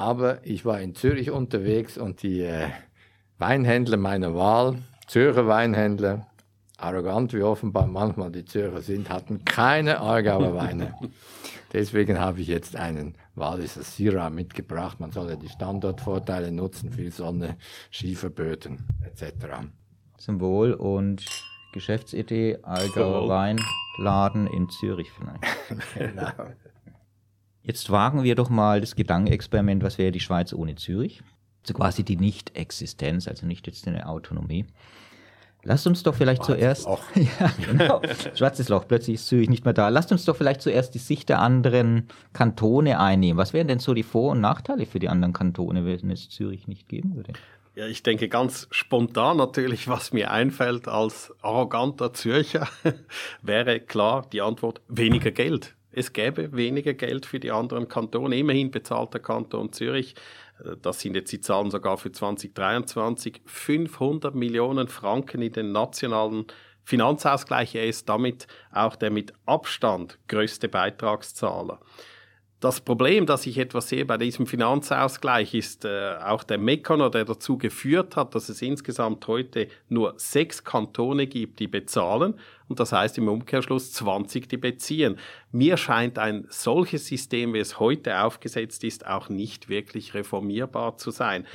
Aber 0.00 0.38
ich 0.46 0.64
war 0.64 0.80
in 0.80 0.94
Zürich 0.94 1.30
unterwegs 1.30 1.98
und 1.98 2.22
die 2.22 2.40
äh, 2.40 2.68
Weinhändler 3.36 3.98
meiner 3.98 4.34
Wahl, 4.34 4.78
Zürcher 5.06 5.46
Weinhändler, 5.46 6.26
arrogant 6.78 7.34
wie 7.34 7.42
offenbar 7.42 7.86
manchmal 7.86 8.32
die 8.32 8.46
Zürcher 8.46 8.80
sind, 8.80 9.10
hatten 9.10 9.44
keine 9.44 10.00
Aargauer 10.00 10.54
Weine. 10.54 10.94
Deswegen 11.74 12.18
habe 12.18 12.40
ich 12.40 12.48
jetzt 12.48 12.76
einen 12.76 13.14
Walliser 13.34 13.82
Syrah 13.82 14.30
mitgebracht. 14.30 15.00
Man 15.00 15.12
soll 15.12 15.28
ja 15.28 15.36
die 15.36 15.50
Standortvorteile 15.50 16.50
nutzen, 16.50 16.90
viel 16.90 17.12
Sonne, 17.12 17.58
Schieferböden 17.90 18.78
etc. 19.04 19.66
Zum 20.16 20.40
Wohl 20.40 20.72
und 20.72 21.26
Geschäftsidee, 21.74 22.60
Allgäuer 22.62 23.28
Weinladen 23.28 24.46
in 24.46 24.70
Zürich 24.70 25.10
vielleicht. 25.12 25.44
genau. 25.94 26.54
Jetzt 27.62 27.90
wagen 27.90 28.22
wir 28.22 28.34
doch 28.34 28.48
mal 28.48 28.80
das 28.80 28.96
Gedankenexperiment, 28.96 29.82
was 29.82 29.98
wäre 29.98 30.12
die 30.12 30.20
Schweiz 30.20 30.52
ohne 30.52 30.76
Zürich? 30.76 31.22
Also 31.62 31.74
quasi 31.74 32.04
die 32.04 32.16
Nicht-Existenz, 32.16 33.28
also 33.28 33.46
nicht 33.46 33.66
jetzt 33.66 33.86
eine 33.86 34.08
Autonomie. 34.08 34.66
Lasst 35.62 35.86
uns 35.86 36.02
doch 36.02 36.14
vielleicht 36.14 36.44
Schwarzes 36.46 36.84
zuerst. 36.84 36.86
Loch. 36.86 37.02
ja, 37.14 37.52
genau. 37.66 38.00
Schwarzes 38.34 38.68
Loch, 38.70 38.88
plötzlich 38.88 39.16
ist 39.16 39.26
Zürich 39.26 39.50
nicht 39.50 39.64
mehr 39.64 39.74
da. 39.74 39.90
Lasst 39.90 40.10
uns 40.10 40.24
doch 40.24 40.36
vielleicht 40.36 40.62
zuerst 40.62 40.94
die 40.94 40.98
Sicht 40.98 41.28
der 41.28 41.40
anderen 41.40 42.08
Kantone 42.32 42.98
einnehmen. 42.98 43.36
Was 43.36 43.52
wären 43.52 43.68
denn 43.68 43.78
so 43.78 43.92
die 43.92 44.02
Vor- 44.02 44.32
und 44.32 44.40
Nachteile 44.40 44.86
für 44.86 44.98
die 44.98 45.10
anderen 45.10 45.34
Kantone, 45.34 45.84
wenn 45.84 46.10
es 46.10 46.30
Zürich 46.30 46.66
nicht 46.66 46.88
geben 46.88 47.14
würde? 47.14 47.34
Ja, 47.74 47.86
ich 47.86 48.02
denke 48.02 48.28
ganz 48.28 48.68
spontan 48.70 49.36
natürlich, 49.36 49.86
was 49.86 50.12
mir 50.12 50.30
einfällt 50.30 50.88
als 50.88 51.32
arroganter 51.42 52.12
Zürcher, 52.12 52.66
wäre 53.42 53.80
klar 53.80 54.26
die 54.32 54.40
Antwort 54.40 54.80
weniger 54.88 55.30
Geld. 55.30 55.76
Es 55.92 56.12
gäbe 56.12 56.52
weniger 56.52 56.94
Geld 56.94 57.26
für 57.26 57.40
die 57.40 57.50
anderen 57.50 57.88
Kantone. 57.88 58.38
Immerhin 58.38 58.70
bezahlt 58.70 59.12
der 59.14 59.20
Kanton 59.20 59.72
Zürich 59.72 60.14
das 60.82 61.00
sind 61.00 61.14
jetzt 61.14 61.32
die 61.32 61.40
Zahlen 61.40 61.70
sogar 61.70 61.98
für 61.98 62.12
2023, 62.12 63.42
500 63.44 64.34
Millionen 64.34 64.88
Franken 64.88 65.42
in 65.42 65.52
den 65.52 65.72
nationalen 65.72 66.46
Finanzausgleich. 66.84 67.74
Er 67.74 67.86
ist 67.86 68.08
damit 68.08 68.46
auch 68.72 68.96
der 68.96 69.10
mit 69.10 69.32
Abstand 69.46 70.18
größte 70.28 70.68
Beitragszahler. 70.68 71.80
Das 72.60 72.82
Problem, 72.82 73.24
das 73.24 73.46
ich 73.46 73.56
etwas 73.56 73.88
sehe 73.88 74.04
bei 74.04 74.18
diesem 74.18 74.46
Finanzausgleich, 74.46 75.54
ist 75.54 75.86
äh, 75.86 76.16
auch 76.22 76.44
der 76.44 76.58
Mechanismus, 76.58 77.10
der 77.12 77.24
dazu 77.24 77.56
geführt 77.56 78.16
hat, 78.16 78.34
dass 78.34 78.50
es 78.50 78.60
insgesamt 78.60 79.26
heute 79.26 79.68
nur 79.88 80.12
sechs 80.18 80.62
Kantone 80.62 81.26
gibt, 81.26 81.58
die 81.58 81.68
bezahlen 81.68 82.34
und 82.68 82.78
das 82.78 82.92
heißt 82.92 83.16
im 83.16 83.28
Umkehrschluss 83.28 83.92
20, 83.94 84.46
die 84.46 84.58
beziehen. 84.58 85.16
Mir 85.52 85.78
scheint 85.78 86.18
ein 86.18 86.46
solches 86.50 87.06
System, 87.06 87.54
wie 87.54 87.60
es 87.60 87.80
heute 87.80 88.20
aufgesetzt 88.20 88.84
ist, 88.84 89.06
auch 89.06 89.30
nicht 89.30 89.70
wirklich 89.70 90.12
reformierbar 90.12 90.98
zu 90.98 91.10
sein. 91.10 91.46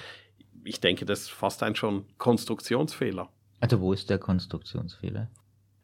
Ich 0.64 0.82
denke, 0.82 1.06
das 1.06 1.22
ist 1.22 1.30
fast 1.30 1.62
ein 1.62 1.76
schon 1.76 2.06
Konstruktionsfehler. 2.18 3.30
Also 3.60 3.80
wo 3.80 3.94
ist 3.94 4.10
der 4.10 4.18
Konstruktionsfehler? 4.18 5.30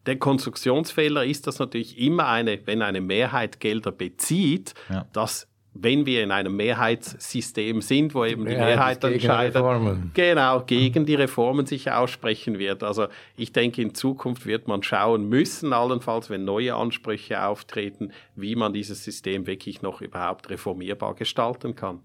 Der 0.05 0.17
Konstruktionsfehler 0.17 1.25
ist, 1.25 1.45
dass 1.47 1.59
natürlich 1.59 1.99
immer 1.99 2.27
eine, 2.27 2.59
wenn 2.65 2.81
eine 2.81 3.01
Mehrheit 3.01 3.59
Gelder 3.59 3.91
bezieht, 3.91 4.73
ja. 4.89 5.05
dass 5.13 5.47
wenn 5.73 6.05
wir 6.05 6.23
in 6.23 6.31
einem 6.31 6.55
Mehrheitssystem 6.55 7.81
sind, 7.81 8.13
wo 8.13 8.25
eben 8.25 8.45
die 8.45 8.55
Mehrheit, 8.55 9.03
die 9.03 9.07
Mehrheit 9.07 9.53
entscheidet, 9.53 10.13
genau, 10.13 10.61
gegen 10.63 11.05
die 11.05 11.15
Reformen 11.15 11.65
sich 11.65 11.89
aussprechen 11.89 12.59
wird. 12.59 12.83
Also 12.83 13.07
ich 13.37 13.53
denke, 13.53 13.81
in 13.81 13.95
Zukunft 13.95 14.45
wird 14.45 14.67
man 14.67 14.83
schauen 14.83 15.29
müssen, 15.29 15.71
allenfalls, 15.71 16.29
wenn 16.29 16.43
neue 16.43 16.75
Ansprüche 16.75 17.45
auftreten, 17.45 18.11
wie 18.35 18.55
man 18.55 18.73
dieses 18.73 19.03
System 19.03 19.47
wirklich 19.47 19.81
noch 19.81 20.01
überhaupt 20.01 20.49
reformierbar 20.49 21.15
gestalten 21.15 21.75
kann. 21.75 21.99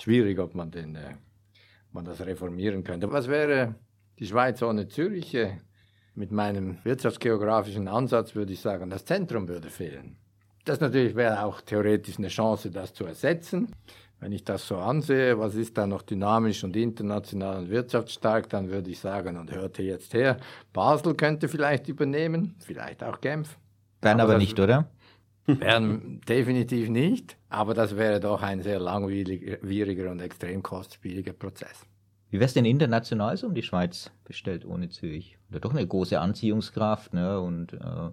Schwierig, 0.00 0.38
ob 0.38 0.54
man, 0.54 0.70
den, 0.70 0.94
äh, 0.94 1.16
man 1.92 2.04
das 2.04 2.24
reformieren 2.24 2.82
könnte. 2.82 3.12
Was 3.12 3.28
wäre 3.28 3.74
die 4.18 4.26
Schweiz 4.26 4.62
ohne 4.62 4.88
Zürich? 4.88 5.34
Äh, 5.34 5.58
mit 6.16 6.32
meinem 6.32 6.78
wirtschaftsgeografischen 6.82 7.88
Ansatz 7.88 8.34
würde 8.34 8.52
ich 8.52 8.60
sagen, 8.60 8.90
das 8.90 9.04
Zentrum 9.04 9.48
würde 9.48 9.68
fehlen. 9.68 10.16
Das 10.64 10.80
natürlich 10.80 11.14
wäre 11.14 11.44
auch 11.44 11.60
theoretisch 11.60 12.18
eine 12.18 12.28
Chance, 12.28 12.70
das 12.70 12.92
zu 12.92 13.04
ersetzen. 13.04 13.68
Wenn 14.18 14.32
ich 14.32 14.42
das 14.42 14.66
so 14.66 14.78
ansehe, 14.78 15.38
was 15.38 15.54
ist 15.54 15.76
da 15.76 15.86
noch 15.86 16.02
dynamisch 16.02 16.64
und 16.64 16.74
international 16.74 17.58
und 17.58 17.70
wirtschaftsstark, 17.70 18.48
dann 18.48 18.70
würde 18.70 18.90
ich 18.90 18.98
sagen, 18.98 19.36
und 19.36 19.54
hörte 19.54 19.82
jetzt 19.82 20.14
her, 20.14 20.38
Basel 20.72 21.14
könnte 21.14 21.48
vielleicht 21.48 21.86
übernehmen, 21.88 22.54
vielleicht 22.60 23.04
auch 23.04 23.20
Genf. 23.20 23.58
Bern 24.00 24.20
aber, 24.20 24.32
aber 24.32 24.38
nicht, 24.38 24.58
oder? 24.58 24.88
Bern 25.46 26.20
definitiv 26.26 26.88
nicht, 26.88 27.36
aber 27.50 27.74
das 27.74 27.96
wäre 27.96 28.18
doch 28.18 28.42
ein 28.42 28.62
sehr 28.62 28.80
langwieriger 28.80 30.10
und 30.10 30.20
extrem 30.20 30.62
kostspieliger 30.62 31.34
Prozess. 31.34 31.86
Wie 32.30 32.38
wäre 32.38 32.46
es 32.46 32.54
denn 32.54 32.64
international 32.64 33.36
so 33.36 33.46
um 33.46 33.54
die 33.54 33.62
Schweiz 33.62 34.10
bestellt 34.24 34.64
ohne 34.64 34.88
Zürich? 34.88 35.38
Oder 35.50 35.60
doch 35.60 35.70
eine 35.72 35.86
große 35.86 36.18
Anziehungskraft 36.18 37.14
ne? 37.14 37.40
und 37.40 37.72
äh, 37.72 38.10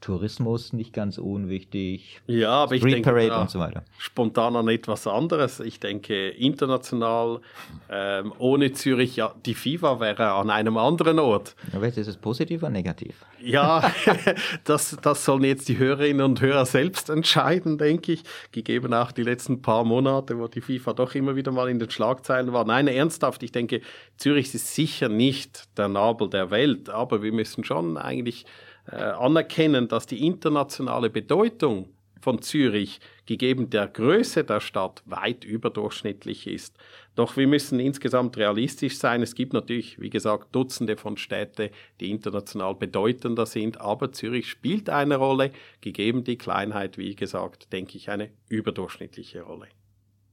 Tourismus 0.00 0.72
nicht 0.72 0.92
ganz 0.92 1.16
unwichtig. 1.16 2.20
Ja, 2.26 2.50
aber 2.50 2.76
Street 2.76 2.88
ich 2.88 2.94
denke 2.94 3.10
Parade 3.10 3.40
und 3.40 3.50
so 3.50 3.60
weiter. 3.60 3.84
spontan 3.98 4.56
an 4.56 4.68
etwas 4.68 5.06
anderes. 5.06 5.60
Ich 5.60 5.78
denke 5.78 6.30
international 6.30 7.40
ähm, 7.88 8.32
ohne 8.38 8.72
Zürich, 8.72 9.16
ja, 9.16 9.32
die 9.46 9.54
FIFA 9.54 10.00
wäre 10.00 10.32
an 10.32 10.50
einem 10.50 10.76
anderen 10.76 11.18
Ort. 11.18 11.54
Aber 11.72 11.86
ist 11.86 11.96
es 11.96 12.16
positiv 12.16 12.62
oder 12.62 12.70
negativ? 12.70 13.24
Ja, 13.40 13.92
das, 14.64 14.96
das 15.02 15.24
sollen 15.24 15.44
jetzt 15.44 15.68
die 15.68 15.78
Hörerinnen 15.78 16.24
und 16.24 16.40
Hörer 16.40 16.66
selbst 16.66 17.08
entscheiden, 17.08 17.78
denke 17.78 18.12
ich. 18.12 18.22
Gegeben 18.50 18.94
auch 18.94 19.12
die 19.12 19.22
letzten 19.22 19.62
paar 19.62 19.84
Monate, 19.84 20.38
wo 20.38 20.48
die 20.48 20.60
FIFA 20.60 20.94
doch 20.94 21.14
immer 21.14 21.36
wieder 21.36 21.52
mal 21.52 21.68
in 21.68 21.78
den 21.78 21.90
Schlagzeilen 21.90 22.52
war. 22.52 22.64
Nein, 22.64 22.88
ernsthaft, 22.88 23.42
ich 23.42 23.52
denke, 23.52 23.80
Zürich 24.16 24.52
ist 24.54 24.74
sicher 24.74 25.08
nicht 25.08 25.68
der 25.76 25.88
Nabel 25.88 26.28
der 26.28 26.50
Welt, 26.50 26.71
aber 26.88 27.22
wir 27.22 27.32
müssen 27.32 27.64
schon 27.64 27.96
eigentlich 27.96 28.44
äh, 28.90 28.96
anerkennen, 28.96 29.88
dass 29.88 30.06
die 30.06 30.26
internationale 30.26 31.10
Bedeutung 31.10 31.88
von 32.22 32.40
Zürich 32.40 33.00
gegeben 33.26 33.68
der 33.68 33.88
Größe 33.88 34.44
der 34.44 34.60
Stadt 34.60 35.02
weit 35.06 35.44
überdurchschnittlich 35.44 36.46
ist. 36.46 36.76
Doch 37.14 37.36
wir 37.36 37.46
müssen 37.46 37.80
insgesamt 37.80 38.36
realistisch 38.36 38.96
sein. 38.96 39.22
Es 39.22 39.34
gibt 39.34 39.52
natürlich, 39.52 40.00
wie 40.00 40.10
gesagt, 40.10 40.54
Dutzende 40.54 40.96
von 40.96 41.16
Städten, 41.16 41.70
die 42.00 42.10
international 42.10 42.74
bedeutender 42.74 43.44
sind, 43.44 43.80
aber 43.80 44.12
Zürich 44.12 44.48
spielt 44.48 44.88
eine 44.88 45.16
Rolle, 45.16 45.50
gegeben 45.80 46.24
die 46.24 46.38
Kleinheit, 46.38 46.96
wie 46.96 47.14
gesagt, 47.16 47.72
denke 47.72 47.96
ich, 47.96 48.08
eine 48.08 48.30
überdurchschnittliche 48.48 49.42
Rolle. 49.42 49.66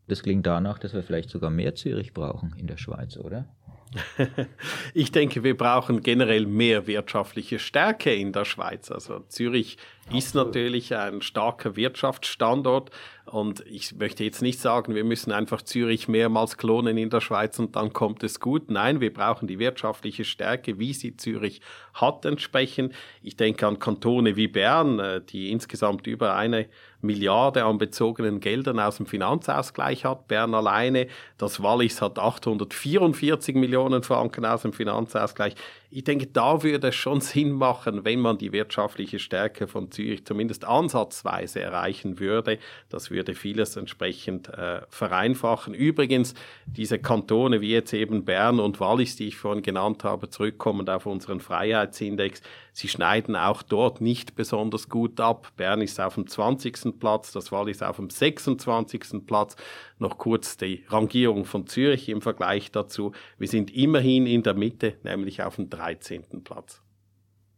Das 0.08 0.24
klingt 0.24 0.46
danach, 0.46 0.80
dass 0.80 0.94
wir 0.94 1.04
vielleicht 1.04 1.30
sogar 1.30 1.50
mehr 1.50 1.76
Zürich 1.76 2.14
brauchen 2.14 2.56
in 2.58 2.68
der 2.68 2.78
Schweiz, 2.78 3.18
oder? 3.18 3.48
ich 4.94 5.12
denke, 5.12 5.44
wir 5.44 5.58
brauchen 5.58 6.02
generell 6.02 6.46
mehr 6.46 6.86
wirtschaftliche 6.86 7.58
Stärke 7.58 8.14
in 8.14 8.32
der 8.32 8.46
Schweiz. 8.46 8.92
Also 8.92 9.22
Zürich 9.30 9.78
ist 10.14 10.36
natürlich 10.36 10.96
ein 10.96 11.22
starker 11.22 11.76
Wirtschaftsstandort 11.76 12.92
und 13.26 13.64
ich 13.68 13.96
möchte 13.96 14.24
jetzt 14.24 14.42
nicht 14.42 14.60
sagen, 14.60 14.96
wir 14.96 15.04
müssen 15.04 15.32
einfach 15.32 15.62
Zürich 15.62 16.08
mehrmals 16.08 16.58
klonen 16.58 16.98
in 16.98 17.10
der 17.10 17.22
Schweiz 17.22 17.60
und 17.60 17.76
dann 17.76 17.94
kommt 17.94 18.24
es 18.24 18.40
gut. 18.40 18.72
Nein, 18.72 19.02
wir 19.02 19.14
brauchen 19.14 19.48
die 19.48 19.60
wirtschaftliche 19.60 20.26
Stärke, 20.26 20.80
wie 20.80 20.94
sie 20.94 21.16
Zürich 21.16 21.62
hat 21.94 22.26
entsprechend. 22.26 22.94
Ich 23.22 23.38
denke 23.38 23.68
an 23.68 23.80
Kantone 23.80 24.36
wie 24.36 24.48
Bern, 24.48 25.00
äh, 25.00 25.22
die 25.22 25.52
insgesamt 25.52 26.08
über 26.08 26.36
eine 26.36 26.68
Milliarde 27.02 27.64
an 27.64 27.78
bezogenen 27.78 28.40
Geldern 28.40 28.80
aus 28.80 28.98
dem 28.98 29.06
Finanzausgleich 29.06 30.06
hat. 30.06 30.28
Bern 30.28 30.54
alleine, 30.54 31.08
das 31.38 31.64
Wallis 31.64 32.02
hat 32.02 32.20
844 32.20 33.56
Millionen 33.56 34.04
Franken 34.04 34.46
aus 34.46 34.64
dem 34.64 34.74
Finanzausgleich. 34.74 35.56
Ich 35.92 36.04
denke, 36.04 36.28
da 36.28 36.62
würde 36.62 36.90
es 36.90 36.96
schon 36.96 37.20
Sinn 37.22 37.52
machen, 37.52 38.06
wenn 38.06 38.20
man 38.20 38.38
die 38.38 38.52
wirtschaftliche 38.52 39.18
Stärke 39.18 39.68
von 39.68 39.90
Zürich 39.92 40.24
zumindest 40.24 40.66
ansatzweise 40.66 41.62
erreichen 41.62 42.20
würde. 42.20 42.60
Das 42.90 43.10
würde 43.10 43.34
vieles 43.34 43.76
entsprechend 43.76 44.50
äh, 44.50 44.82
vereinfachen. 44.90 45.74
Übrigens, 45.74 46.36
diese 46.68 47.00
Kantone 47.00 47.62
wie 47.62 47.72
jetzt 47.72 47.94
eben 47.94 48.24
Bern 48.24 48.60
und 48.60 48.80
Wallis, 48.80 49.16
die 49.16 49.30
ich 49.30 49.38
vorhin 49.38 49.64
genannt 49.64 50.04
habe, 50.04 50.30
zurückkommend 50.30 50.92
auf 50.92 51.08
unseren 51.08 51.40
Freiheitsindex, 51.40 52.44
sie 52.72 52.88
schneiden 52.88 53.36
auch 53.36 53.64
dort 53.64 54.00
nicht 54.00 54.36
besonders 54.36 54.90
gut 54.90 55.20
ab. 55.20 55.52
Bern 55.58 55.82
ist 55.82 56.00
auf 56.00 56.16
dem 56.16 56.28
20. 56.28 57.00
Platz, 57.00 57.32
das 57.32 57.52
Wallis 57.52 57.82
auf 57.82 57.96
dem 57.96 58.12
26. 58.12 59.26
Platz. 59.26 59.56
Noch 59.98 60.18
kurz 60.18 60.56
die 60.56 60.86
Rangierung 60.88 61.46
von 61.46 61.68
Zürich 61.68 62.08
im 62.10 62.22
Vergleich 62.22 62.72
dazu. 62.72 63.12
Wir 63.38 63.48
sind 63.48 63.76
immerhin 63.76 64.28
in 64.28 64.44
der 64.44 64.54
Mitte, 64.54 64.96
nämlich 65.04 65.42
auf 65.44 65.56
dem 65.56 65.70
13. 65.80 66.44
Platz. 66.44 66.82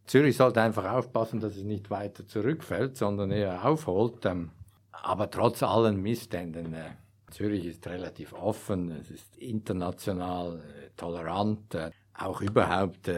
Zürich 0.05 0.37
sollte 0.37 0.61
einfach 0.61 0.91
aufpassen, 0.91 1.39
dass 1.39 1.55
es 1.55 1.63
nicht 1.63 1.89
weiter 1.89 2.27
zurückfällt, 2.27 2.97
sondern 2.97 3.31
eher 3.31 3.65
aufholt. 3.65 4.25
Ähm, 4.25 4.51
aber 4.91 5.31
trotz 5.31 5.63
allen 5.63 6.01
Missständen, 6.01 6.73
äh, 6.73 6.91
Zürich 7.31 7.65
ist 7.65 7.87
relativ 7.87 8.33
offen, 8.33 8.91
es 8.91 9.09
ist 9.09 9.37
international 9.37 10.59
äh, 10.59 10.89
tolerant, 10.95 11.73
äh, 11.73 11.91
auch 12.13 12.41
überhaupt 12.41 13.09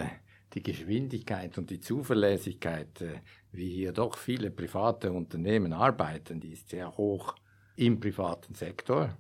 die 0.54 0.64
Geschwindigkeit 0.64 1.58
und 1.58 1.72
die 1.72 1.82
Zuverlässigkeit, 1.82 3.04
wie 3.52 3.70
hier 3.70 3.92
doch 3.92 4.16
viele 4.16 4.52
private 4.52 5.12
Unternehmen 5.12 5.74
arbeiten, 5.74 6.40
die 6.40 6.54
ist 6.54 6.70
sehr 6.70 6.96
hoch 6.96 7.36
im 7.76 8.00
privaten 8.00 8.54
Sektor. 8.54 9.18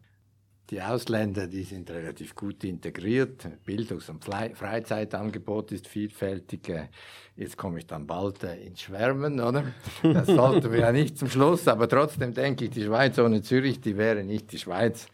Die 0.69 0.81
Ausländer, 0.81 1.47
die 1.47 1.63
sind 1.63 1.91
relativ 1.91 2.35
gut 2.35 2.63
integriert. 2.63 3.47
Bildungs- 3.65 4.09
und 4.09 4.23
Freizeitangebot 4.23 5.71
ist 5.73 5.87
vielfältig. 5.87 6.71
Jetzt 7.35 7.57
komme 7.57 7.79
ich 7.79 7.87
dann 7.87 8.07
bald 8.07 8.43
äh, 8.43 8.55
ins 8.65 8.81
Schwärmen, 8.81 9.39
oder? 9.41 9.65
Das 10.01 10.27
sollten 10.27 10.71
wir 10.71 10.79
ja 10.79 10.91
nicht 10.91 11.17
zum 11.17 11.29
Schluss, 11.29 11.67
aber 11.67 11.89
trotzdem 11.89 12.33
denke 12.33 12.65
ich, 12.65 12.71
die 12.71 12.85
Schweiz 12.85 13.19
ohne 13.19 13.41
Zürich, 13.41 13.81
die 13.81 13.97
wäre 13.97 14.23
nicht 14.23 14.51
die 14.51 14.59
Schweiz. 14.59 15.07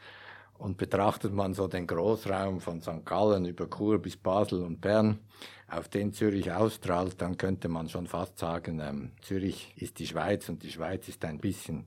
Und 0.60 0.78
betrachtet 0.78 1.34
man 1.34 1.54
so 1.54 1.68
den 1.68 1.88
Großraum 1.88 2.60
von 2.60 2.82
St. 2.82 3.06
Gallen 3.06 3.46
über 3.46 3.70
Chur 3.70 3.98
bis 4.00 4.18
Basel 4.18 4.62
und 4.62 4.82
Bern, 4.82 5.20
auf 5.70 5.88
den 5.88 6.14
Zürich 6.14 6.52
ausstrahlt, 6.52 7.22
dann 7.22 7.38
könnte 7.38 7.70
man 7.70 7.90
schon 7.90 8.08
fast 8.08 8.40
sagen, 8.40 8.80
ähm, 8.80 9.12
Zürich 9.22 9.74
ist 9.78 10.00
die 10.00 10.08
Schweiz 10.08 10.50
und 10.50 10.64
die 10.64 10.72
Schweiz 10.72 11.08
ist 11.08 11.24
ein 11.26 11.40
bisschen 11.40 11.86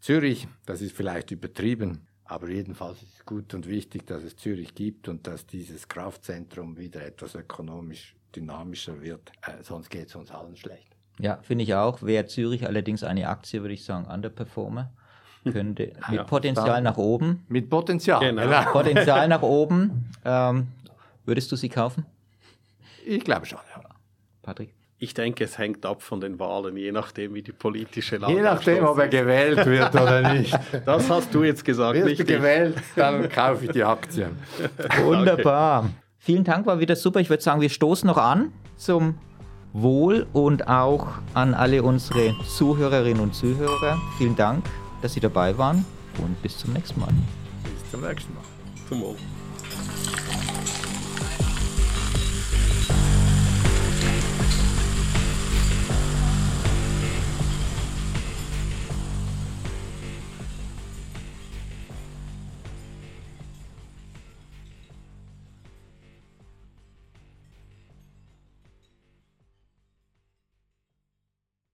Zürich. 0.00 0.46
Das 0.66 0.82
ist 0.82 0.94
vielleicht 0.94 1.30
übertrieben, 1.30 2.06
aber 2.32 2.48
jedenfalls 2.48 3.02
ist 3.02 3.18
es 3.18 3.26
gut 3.26 3.52
und 3.52 3.68
wichtig, 3.68 4.06
dass 4.06 4.22
es 4.22 4.36
Zürich 4.36 4.74
gibt 4.74 5.06
und 5.06 5.26
dass 5.26 5.46
dieses 5.46 5.86
Kraftzentrum 5.86 6.78
wieder 6.78 7.04
etwas 7.04 7.34
ökonomisch 7.34 8.16
dynamischer 8.34 9.02
wird. 9.02 9.30
Äh, 9.42 9.62
sonst 9.62 9.90
geht 9.90 10.08
es 10.08 10.16
uns 10.16 10.30
allen 10.30 10.56
schlecht. 10.56 10.96
Ja, 11.18 11.38
finde 11.42 11.64
ich 11.64 11.74
auch. 11.74 12.02
Wäre 12.02 12.24
Zürich 12.24 12.66
allerdings 12.66 13.04
eine 13.04 13.28
Aktie, 13.28 13.60
würde 13.60 13.74
ich 13.74 13.84
sagen, 13.84 14.06
Underperformer. 14.06 14.90
Könnte 15.44 15.92
mit 16.08 16.16
ja, 16.16 16.24
Potenzial 16.24 16.80
nach 16.80 16.96
oben. 16.96 17.44
Mit 17.48 17.68
Potenzial. 17.68 18.20
Genau. 18.20 18.42
genau. 18.42 18.72
Potenzial 18.72 19.28
nach 19.28 19.42
oben. 19.42 20.10
Ähm, 20.24 20.68
würdest 21.26 21.52
du 21.52 21.56
sie 21.56 21.68
kaufen? 21.68 22.06
Ich 23.04 23.24
glaube 23.24 23.44
schon, 23.44 23.58
ja. 23.76 23.82
Patrick? 24.40 24.74
Ich 25.02 25.14
denke, 25.14 25.42
es 25.42 25.58
hängt 25.58 25.84
ab 25.84 26.00
von 26.00 26.20
den 26.20 26.38
Wahlen, 26.38 26.76
je 26.76 26.92
nachdem, 26.92 27.34
wie 27.34 27.42
die 27.42 27.50
politische 27.50 28.18
Lage 28.18 28.34
Je 28.34 28.40
nachdem, 28.40 28.84
ob 28.84 28.96
er 28.98 29.08
gewählt 29.08 29.66
wird 29.66 29.92
oder 29.96 30.32
nicht. 30.32 30.56
Das 30.86 31.10
hast 31.10 31.34
du 31.34 31.42
jetzt 31.42 31.64
gesagt. 31.64 31.96
Wirst 31.96 32.20
du 32.20 32.24
gewählt, 32.24 32.76
dann 32.94 33.28
kaufe 33.28 33.64
ich 33.64 33.72
die 33.72 33.82
Aktien. 33.82 34.38
Wunderbar. 35.02 35.80
Okay. 35.80 35.92
Vielen 36.18 36.44
Dank, 36.44 36.66
war 36.66 36.78
wieder 36.78 36.94
super. 36.94 37.18
Ich 37.18 37.30
würde 37.30 37.42
sagen, 37.42 37.60
wir 37.60 37.68
stoßen 37.68 38.06
noch 38.06 38.16
an 38.16 38.52
zum 38.76 39.18
Wohl 39.72 40.24
und 40.32 40.68
auch 40.68 41.08
an 41.34 41.54
alle 41.54 41.82
unsere 41.82 42.36
Zuhörerinnen 42.56 43.20
und 43.20 43.34
Zuhörer. 43.34 44.00
Vielen 44.18 44.36
Dank, 44.36 44.64
dass 45.02 45.14
Sie 45.14 45.20
dabei 45.20 45.58
waren 45.58 45.84
und 46.18 46.40
bis 46.42 46.58
zum 46.58 46.74
nächsten 46.74 47.00
Mal. 47.00 47.10
Bis 47.64 47.90
zum 47.90 48.02
nächsten 48.02 48.32
Mal. 48.34 48.44
Zum 48.88 49.00
Wohl. 49.00 49.16